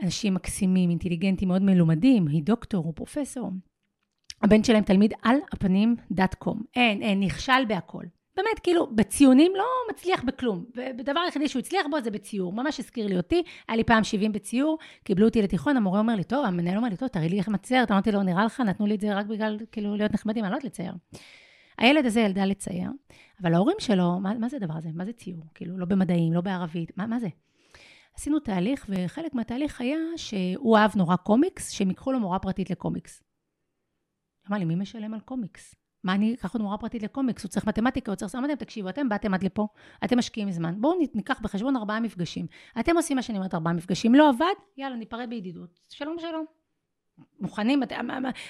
[0.03, 3.51] אנשים מקסימים, אינטליגנטים, מאוד מלומדים, היא דוקטור, הוא פרופסור.
[4.41, 6.61] הבן שלהם תלמיד על הפנים דאט קום.
[6.75, 8.03] אין, אין, נכשל בהכל.
[8.35, 10.65] באמת, כאילו, בציונים לא מצליח בכלום.
[10.75, 12.53] ובדבר היחידי שהוא הצליח בו זה בציור.
[12.53, 16.23] ממש הזכיר לי אותי, היה לי פעם 70 בציור, קיבלו אותי לתיכון, המורה אומר לי,
[16.23, 17.91] טוב, המנהל אומר לי, טוב, תראי לי איך מציירת.
[17.91, 20.57] אמרתי לו, נראה לך, נתנו לי את זה רק בגלל, כאילו, להיות נחמדים, אני לא
[20.57, 20.93] יודעת לצייר.
[21.77, 22.89] הילד הזה ילדה לצייר,
[23.41, 24.89] אבל ההורים שלו, מה, מה זה הדבר הזה?
[24.93, 25.43] מה זה ציור?
[25.53, 27.27] כאילו, לא במדעים, לא בערבית, מה, מה זה?
[28.15, 33.23] עשינו תהליך, וחלק מהתהליך היה שהוא אהב נורא קומיקס, שהם ייקחו לו מורה פרטית לקומיקס.
[34.49, 35.75] אמר לי, מי משלם על קומיקס?
[36.03, 37.43] מה אני אקח עוד מורה פרטית לקומיקס?
[37.43, 38.35] הוא צריך מתמטיקה, הוא צריך...
[38.35, 39.67] אמרתי להם, תקשיבו, אתם באתם עד לפה,
[40.03, 42.47] אתם משקיעים זמן, בואו ניקח בחשבון ארבעה מפגשים.
[42.79, 44.15] אתם עושים מה שאני אומרת, ארבעה מפגשים.
[44.15, 45.79] לא עבד, יאללה, ניפרד בידידות.
[45.89, 46.56] שלום, שלום.
[47.39, 47.93] מוכנים, את,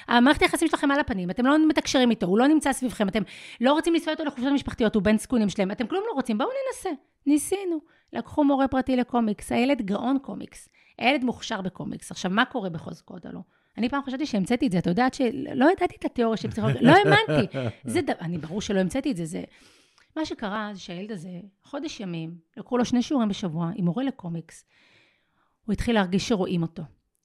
[0.07, 3.23] המערכת היחסים שלכם על הפנים, אתם לא מתקשרים איתו, הוא לא נמצא סביבכם, אתם
[3.61, 6.49] לא רוצים לנסוע איתו לחופשות המשפחתיות, הוא בן זקונים שלהם, אתם כלום לא רוצים, בואו
[6.49, 6.89] ננסה.
[7.25, 7.79] ניסינו.
[8.13, 10.69] לקחו מורה פרטי לקומיקס, הילד גאון קומיקס.
[10.97, 12.11] הילד מוכשר בקומיקס.
[12.11, 13.39] עכשיו, מה קורה בחוזקות הלא?
[13.77, 16.91] אני פעם חשבתי שהמצאתי את זה, אתה יודעת שלא ידעתי את התיאוריה של פסיכולוגיה, לא
[16.91, 17.57] האמנתי.
[17.93, 19.43] זה דבר, אני, ברור שלא המצאתי את זה, זה...
[20.15, 21.29] מה שקרה זה שהילד הזה,
[21.63, 24.65] חודש ימים, לקחו לו שני שיעורים בשבוע עם מורה לקומיקס.
[25.65, 26.83] הוא התחיל להרגיש שרואים אותו.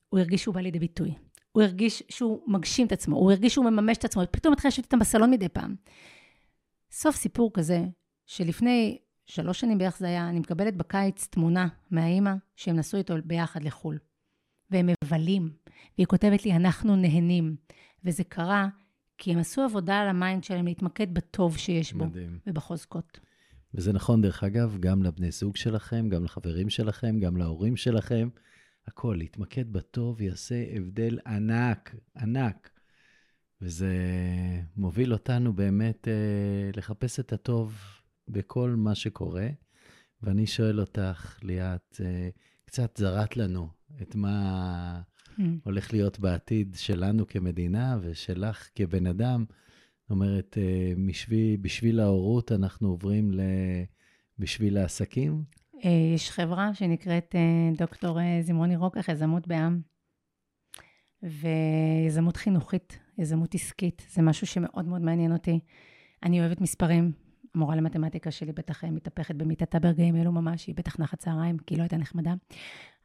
[0.08, 1.14] הוא הרגיש שהוא בא לידי ביטוי.
[1.52, 4.84] הוא הרגיש שהוא מגשים את עצמו, הוא הרגיש שהוא מממש את עצמו, פתאום התחיל לשבת
[4.84, 5.74] איתם בסלון מדי פעם.
[6.90, 7.84] סוף סיפור כזה,
[8.26, 13.64] שלפני שלוש שנים בערך זה היה, אני מקבלת בקיץ תמונה מהאימא שהם נסעו איתו ביחד
[13.64, 13.98] לחו"ל.
[14.70, 15.50] והם מבלים,
[15.98, 17.56] והיא כותבת לי, אנחנו נהנים.
[18.04, 18.68] וזה קרה
[19.18, 22.38] כי הם עשו עבודה על ה mind שלהם להתמקד בטוב שיש בו, מדהים.
[22.46, 23.20] ובחוזקות.
[23.74, 28.28] וזה נכון, דרך אגב, גם לבני זוג שלכם, גם לחברים שלכם, גם להורים שלכם.
[28.86, 32.70] הכל, להתמקד בטוב יעשה הבדל ענק, ענק.
[33.60, 33.94] וזה
[34.76, 37.78] מוביל אותנו באמת אה, לחפש את הטוב
[38.28, 39.48] בכל מה שקורה.
[40.22, 42.28] ואני שואל אותך, ליאת, אה,
[42.64, 43.68] קצת זרעת לנו
[44.02, 45.42] את מה mm.
[45.64, 49.44] הולך להיות בעתיד שלנו כמדינה ושלך כבן אדם.
[50.00, 53.40] זאת אומרת, אה, בשביל, בשביל ההורות אנחנו עוברים ל...
[54.38, 55.44] בשביל העסקים?
[55.84, 59.80] אה, יש חברה שנקראת אה, דוקטור זמרוני רוקח, יזמות בעם.
[61.22, 65.60] ויזמות חינוכית, יזמות עסקית, זה משהו שמאוד מאוד מעניין אותי.
[66.22, 67.12] אני אוהבת מספרים,
[67.54, 71.78] המורה למתמטיקה שלי בטח מתהפכת במיטתה ברגעים אלו ממש, היא בטח נחת צהריים, כי היא
[71.78, 72.34] לא הייתה נחמדה.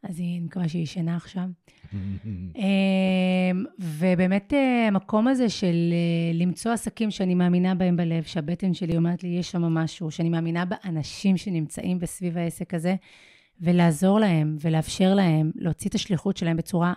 [0.02, 1.44] אז אני מקווה שהיא ישנה עכשיו.
[1.94, 8.96] אמ, ובאמת אה, המקום הזה של אה, למצוא עסקים שאני מאמינה בהם בלב, שהבטן שלי
[8.96, 12.96] אומרת לי, יש שם משהו, שאני מאמינה באנשים שנמצאים בסביב העסק הזה,
[13.60, 16.92] ולעזור להם ולאפשר להם להוציא את השליחות שלהם בצורה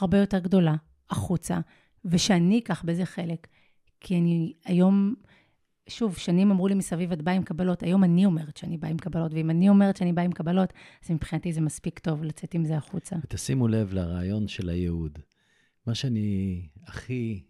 [0.00, 0.74] הרבה יותר גדולה,
[1.10, 1.60] החוצה,
[2.04, 3.46] ושאני אקח בזה חלק.
[4.00, 5.14] כי אני היום...
[5.88, 8.96] שוב, שנים אמרו לי מסביב, את באה עם קבלות, היום אני אומרת שאני באה עם
[8.96, 10.72] קבלות, ואם אני אומרת שאני באה עם קבלות,
[11.04, 13.16] אז מבחינתי זה מספיק טוב לצאת עם זה החוצה.
[13.24, 15.18] ותשימו לב לרעיון של הייעוד.
[15.86, 17.44] מה שאני הכי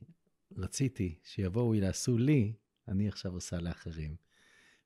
[0.57, 2.53] רציתי שיבואו יעשו לי,
[2.89, 4.17] אני עכשיו עושה לאחרים.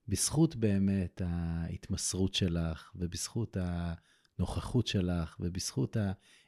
[0.09, 5.97] בזכות באמת ההתמסרות שלך, ובזכות הנוכחות שלך, ובזכות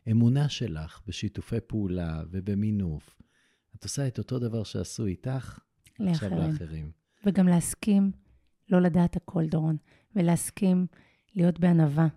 [0.07, 3.21] האמונה שלך בשיתופי פעולה ובמינוף,
[3.77, 5.59] את עושה את אותו דבר שעשו איתך,
[6.01, 6.39] לאחרים.
[6.39, 6.91] עכשיו לאחרים.
[7.27, 8.13] וגם להסכים
[8.69, 9.77] לא לדעת הכל, דורון,
[10.17, 10.87] ולהסכים
[11.35, 12.09] להיות בענווה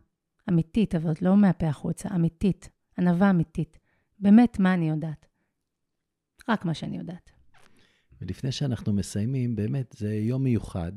[0.50, 2.70] אמיתית, אבל לא מהפה החוצה, אמיתית,
[3.00, 3.80] ענווה אמיתית.
[4.20, 5.26] באמת, מה אני יודעת?
[6.50, 7.30] רק מה שאני יודעת.
[8.22, 10.92] ולפני שאנחנו מסיימים, באמת, זה יום מיוחד,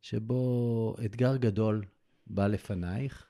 [0.00, 1.84] שבו אתגר גדול
[2.26, 3.26] בא לפנייך,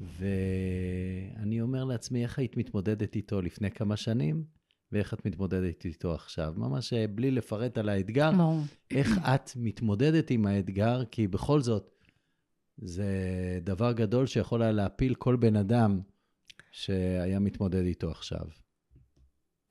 [0.00, 4.44] ואני אומר לעצמי, איך היית מתמודדת איתו לפני כמה שנים?
[4.92, 6.54] ואיך את מתמודדת איתו עכשיו.
[6.56, 8.30] ממש אה, בלי לפרט על האתגר,
[8.90, 11.90] איך את מתמודדת עם האתגר, כי בכל זאת,
[12.78, 13.08] זה
[13.62, 16.00] דבר גדול שיכול היה להפיל כל בן אדם
[16.72, 18.44] שהיה מתמודד איתו עכשיו.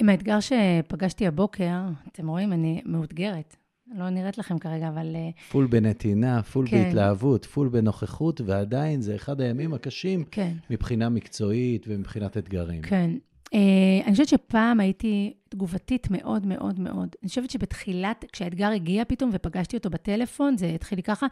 [0.02, 3.56] עם האתגר שפגשתי הבוקר, אתם רואים, אני מאותגרת.
[3.96, 5.16] לא נראית לכם כרגע, אבל...
[5.16, 6.84] אה, full בנתינה, full כן.
[6.84, 10.54] בהתלהבות, full בנוכחות, ועדיין זה אחד הימים הקשים כן.
[10.70, 12.82] מבחינה מקצועית ומבחינת אתגרים.
[12.82, 13.12] כן.
[13.54, 13.58] Uh,
[14.06, 17.16] אני חושבת שפעם הייתי תגובתית מאוד מאוד מאוד.
[17.22, 21.28] אני חושבת שבתחילת, כשהאתגר הגיע פתאום ופגשתי אותו בטלפון, זה התחיל לי ככה,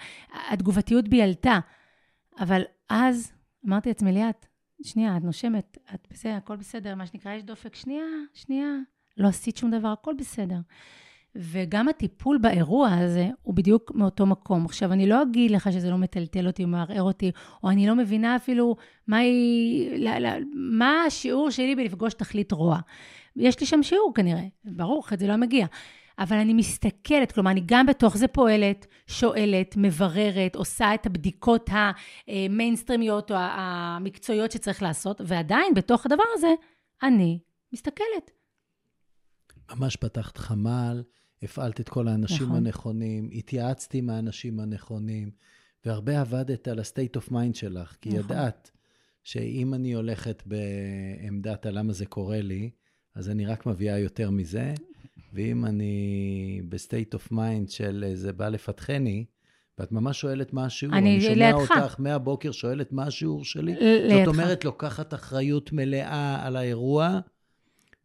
[0.50, 1.60] התגובתיות בי עלתה.
[2.40, 3.32] אבל אז
[3.68, 4.46] אמרתי לעצמי, ליאת,
[4.84, 8.72] שנייה, את נושמת, את בסדר, הכל בסדר, מה שנקרא, יש דופק, שנייה, שנייה,
[9.18, 10.60] לא עשית שום דבר, הכל בסדר.
[11.36, 14.66] וגם הטיפול באירוע הזה הוא בדיוק מאותו מקום.
[14.66, 17.32] עכשיו, אני לא אגיד לך שזה לא מטלטל אותי או מערער אותי,
[17.64, 18.76] או אני לא מבינה אפילו
[19.08, 22.80] מהי, לא, לא, מה השיעור שלי בלפגוש תכלית רוע.
[23.36, 25.66] יש לי שם שיעור כנראה, ברור, אחרת זה לא מגיע.
[26.20, 31.70] אבל אני מסתכלת, כלומר, אני גם בתוך זה פועלת, שואלת, מבררת, עושה את הבדיקות
[32.28, 36.54] המיינסטרימיות או המקצועיות שצריך לעשות, ועדיין, בתוך הדבר הזה,
[37.04, 37.40] אני
[37.74, 38.32] מסתכלת.
[39.72, 41.04] ממש פתחת חמ"ל,
[41.44, 42.56] הפעלת את כל האנשים נכון.
[42.56, 45.32] הנכונים, התייעצת עם האנשים הנכונים,
[45.86, 48.20] והרבה עבדת על ה-state of mind שלך, כי נכון.
[48.20, 48.72] ידעת
[49.24, 52.70] שאם אני הולכת בעמדת הלמה זה קורה לי,
[53.16, 54.74] אז אני רק מביאה יותר מזה,
[55.34, 59.26] ואם אני ב-state of mind של זה בא לפתחני,
[59.78, 60.96] ואת ממש שואלת מה השיעור.
[60.96, 61.72] אני, אני שומע לידך.
[61.72, 63.76] אותך מהבוקר שואלת מה השיעור שלי.
[63.76, 64.26] לידך.
[64.26, 67.20] זאת אומרת, לוקחת אחריות מלאה על האירוע,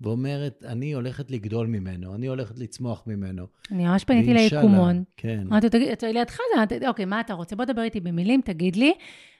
[0.04, 3.46] ואומרת, אני הולכת לגדול ממנו, אני הולכת לצמוח ממנו.
[3.70, 5.04] אני ממש פניתי ליקומון.
[5.16, 5.44] כן.
[5.50, 6.38] אמרתי, תגיד, אתה לידך
[6.80, 7.56] זה, אוקיי, מה אתה רוצה?
[7.56, 8.92] בוא דבר איתי במילים, תגיד לי.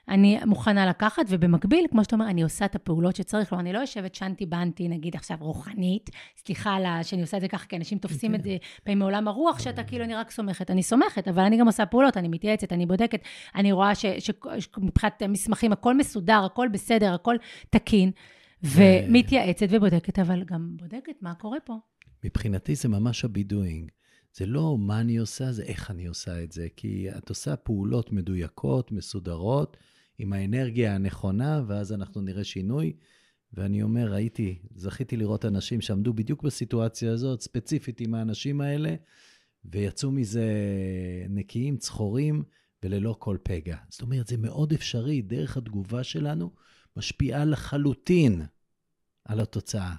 [0.09, 3.49] אני מוכנה לקחת, ובמקביל, כמו שאתה אומר, אני עושה את הפעולות שצריך.
[3.49, 6.09] כלומר, אני לא יושבת שנטי בנטי, נגיד עכשיו רוחנית,
[6.45, 9.59] סליחה על שאני עושה את זה ככה, כי אנשים תופסים את זה פעמים מעולם הרוח,
[9.59, 10.71] שאתה כאילו, אני רק סומכת.
[10.71, 13.19] אני סומכת, אבל אני גם עושה פעולות, אני מתייעצת, אני בודקת,
[13.55, 17.35] אני רואה שמבחינת מסמכים, הכל מסודר, הכל בסדר, הכל
[17.69, 18.11] תקין,
[18.65, 21.77] ומתייעצת ובודקת, אבל גם בודקת מה קורה פה.
[22.23, 23.91] מבחינתי זה ממש הבידואינג.
[24.33, 26.67] זה לא מה אני עושה, זה איך אני עושה את זה.
[26.75, 29.77] כי את עושה פעולות מדויקות, מסודרות,
[30.17, 32.93] עם האנרגיה הנכונה, ואז אנחנו נראה שינוי.
[33.53, 38.95] ואני אומר, ראיתי, זכיתי לראות אנשים שעמדו בדיוק בסיטואציה הזאת, ספציפית עם האנשים האלה,
[39.65, 40.45] ויצאו מזה
[41.29, 42.43] נקיים, צחורים,
[42.83, 43.77] וללא כל פגע.
[43.89, 46.51] זאת אומרת, זה מאוד אפשרי, דרך התגובה שלנו
[46.97, 48.41] משפיעה לחלוטין
[49.25, 49.95] על התוצאה.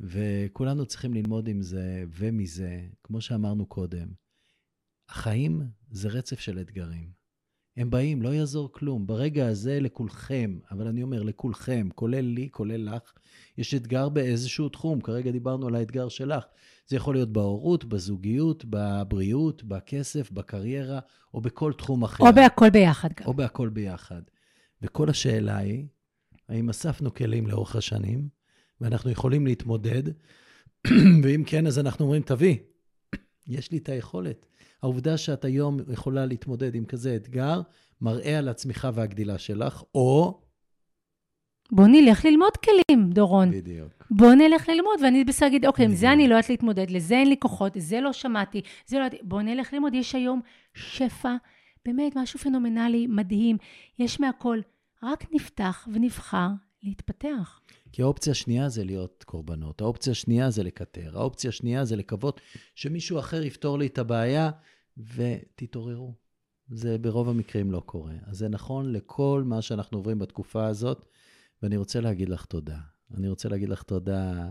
[0.00, 4.08] וכולנו צריכים ללמוד עם זה ומזה, כמו שאמרנו קודם.
[5.08, 7.20] החיים זה רצף של אתגרים.
[7.76, 9.06] הם באים, לא יעזור כלום.
[9.06, 13.12] ברגע הזה לכולכם, אבל אני אומר לכולכם, כולל לי, כולל לך,
[13.58, 15.00] יש אתגר באיזשהו תחום.
[15.00, 16.44] כרגע דיברנו על האתגר שלך.
[16.86, 21.00] זה יכול להיות בהורות, בזוגיות, בבריאות, בכסף, בקריירה,
[21.34, 22.24] או בכל תחום אחר.
[22.26, 23.26] או בהכל ביחד גם.
[23.26, 24.22] או בהכל ביחד.
[24.82, 25.86] וכל השאלה היא,
[26.48, 28.28] האם אספנו כלים לאורך השנים,
[28.80, 30.02] ואנחנו יכולים להתמודד,
[31.22, 32.56] ואם כן, אז אנחנו אומרים, תביא,
[33.46, 34.46] יש לי את היכולת.
[34.82, 37.60] העובדה שאת היום יכולה להתמודד עם כזה אתגר,
[38.00, 40.40] מראה על הצמיחה והגדילה שלך, או...
[41.72, 43.50] בוא נלך ללמוד כלים, דורון.
[43.50, 44.06] בדיוק.
[44.10, 46.12] בוא נלך ללמוד, ואני בסדר להגיד, אוקיי, עם זה.
[46.12, 49.42] אני לא יודעת להתמודד, לזה אין לי כוחות, זה לא שמעתי, זה לא ידעתי, בוא
[49.42, 49.94] נלך ללמוד.
[49.94, 50.40] יש היום
[50.74, 51.34] שפע,
[51.84, 53.56] באמת משהו פנומנלי, מדהים,
[53.98, 54.58] יש מהכל.
[55.02, 56.48] רק נפתח ונבחר
[56.82, 57.60] להתפתח.
[57.92, 62.40] כי האופציה השנייה זה להיות קורבנות, האופציה השנייה זה לקטר, האופציה השנייה זה לקוות
[62.74, 64.50] שמישהו אחר יפתור לי את הבעיה,
[64.96, 66.14] ותתעוררו.
[66.68, 68.14] זה ברוב המקרים לא קורה.
[68.26, 71.04] אז זה נכון לכל מה שאנחנו עוברים בתקופה הזאת,
[71.62, 72.78] ואני רוצה להגיד לך תודה.
[73.14, 74.50] אני רוצה להגיד לך תודה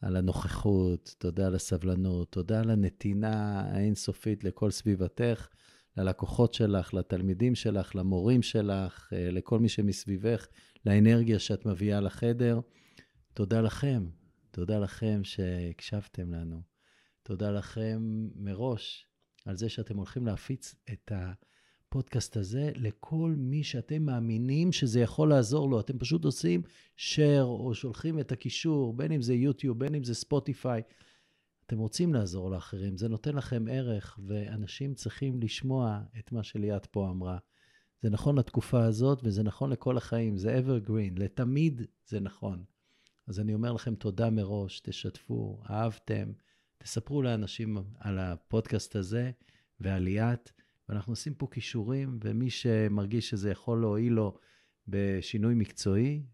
[0.00, 5.48] על הנוכחות, תודה על הסבלנות, תודה על הנתינה האינסופית לכל סביבתך,
[5.96, 10.46] ללקוחות שלך, לתלמידים שלך, למורים שלך, אה, לכל מי שמסביבך,
[10.86, 12.60] לאנרגיה שאת מביאה לחדר.
[13.34, 14.06] תודה לכם,
[14.50, 16.62] תודה לכם שהקשבתם לנו.
[17.22, 19.06] תודה לכם מראש
[19.44, 25.70] על זה שאתם הולכים להפיץ את הפודקאסט הזה לכל מי שאתם מאמינים שזה יכול לעזור
[25.70, 25.80] לו.
[25.80, 26.62] אתם פשוט עושים
[26.98, 30.82] share או שולחים את הקישור, בין אם זה יוטיוב, בין אם זה ספוטיפיי.
[31.66, 37.10] אתם רוצים לעזור לאחרים, זה נותן לכם ערך, ואנשים צריכים לשמוע את מה שליאת פה
[37.10, 37.38] אמרה.
[38.02, 42.64] זה נכון לתקופה הזאת, וזה נכון לכל החיים, זה evergreen, לתמיד זה נכון.
[43.26, 46.32] אז אני אומר לכם תודה מראש, תשתפו, אהבתם,
[46.78, 49.30] תספרו לאנשים על הפודקאסט הזה
[49.80, 50.50] ועל ליאת,
[50.88, 54.38] ואנחנו עושים פה כישורים, ומי שמרגיש שזה יכול להועיל לו
[54.88, 56.26] בשינוי מקצועי,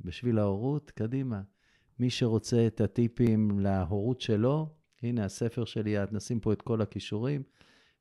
[0.00, 1.42] בשביל ההורות, קדימה.
[1.98, 7.42] מי שרוצה את הטיפים להורות שלו, הנה הספר של ליאת, נשים פה את כל הכישורים.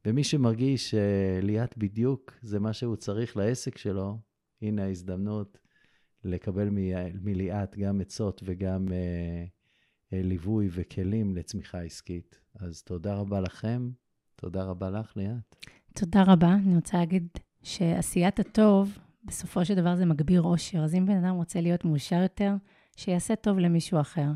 [0.05, 4.19] ומי שמרגיש שליאת בדיוק זה מה שהוא צריך לעסק שלו,
[4.61, 5.57] הנה ההזדמנות
[6.23, 6.69] לקבל
[7.21, 9.45] מליאת גם עצות וגם אה,
[10.13, 12.39] אה, ליווי וכלים לצמיחה עסקית.
[12.55, 13.89] אז תודה רבה לכם,
[14.35, 15.55] תודה רבה לך, ליאת.
[15.93, 16.53] תודה רבה.
[16.53, 17.27] אני רוצה להגיד
[17.63, 20.79] שעשיית הטוב, בסופו של דבר זה מגביר אושר.
[20.83, 22.53] אז אם בן אדם רוצה להיות מאושר יותר,
[22.95, 24.27] שיעשה טוב למישהו אחר.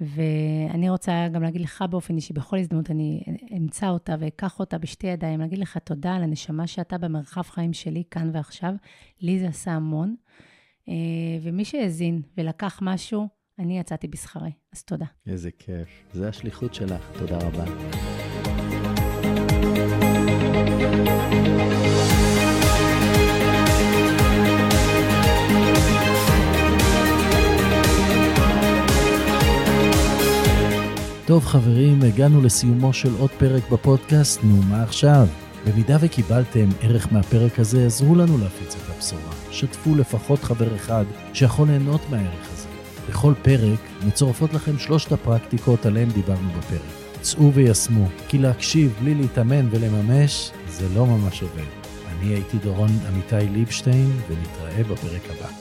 [0.00, 3.24] ואני רוצה גם להגיד לך באופן אישי, בכל הזדמנות אני
[3.56, 8.02] אמצא אותה ואקח אותה בשתי ידיים, להגיד לך תודה על הנשמה שאתה במרחב חיים שלי
[8.10, 8.74] כאן ועכשיו.
[9.20, 10.14] לי זה עשה המון.
[10.88, 10.94] אה,
[11.42, 13.28] ומי שהאזין ולקח משהו,
[13.58, 14.50] אני יצאתי בשכרי.
[14.72, 15.06] אז תודה.
[15.26, 15.88] איזה כיף.
[16.12, 17.64] זה השליחות שלך, תודה רבה.
[31.30, 35.26] טוב חברים, הגענו לסיומו של עוד פרק בפודקאסט, נו מה עכשיו?
[35.66, 39.32] במידה וקיבלתם ערך מהפרק הזה, עזרו לנו להפיץ את הבשורה.
[39.50, 42.68] שתפו לפחות חבר אחד שיכול ליהנות מהערך הזה.
[43.08, 47.20] בכל פרק מצורפות לכם שלושת הפרקטיקות עליהן דיברנו בפרק.
[47.20, 51.70] צאו ויישמו, כי להקשיב בלי להתאמן ולממש, זה לא ממש עובד.
[52.08, 55.59] אני הייתי דורון עמיתי ליבשטיין, ונתראה בפרק הבא.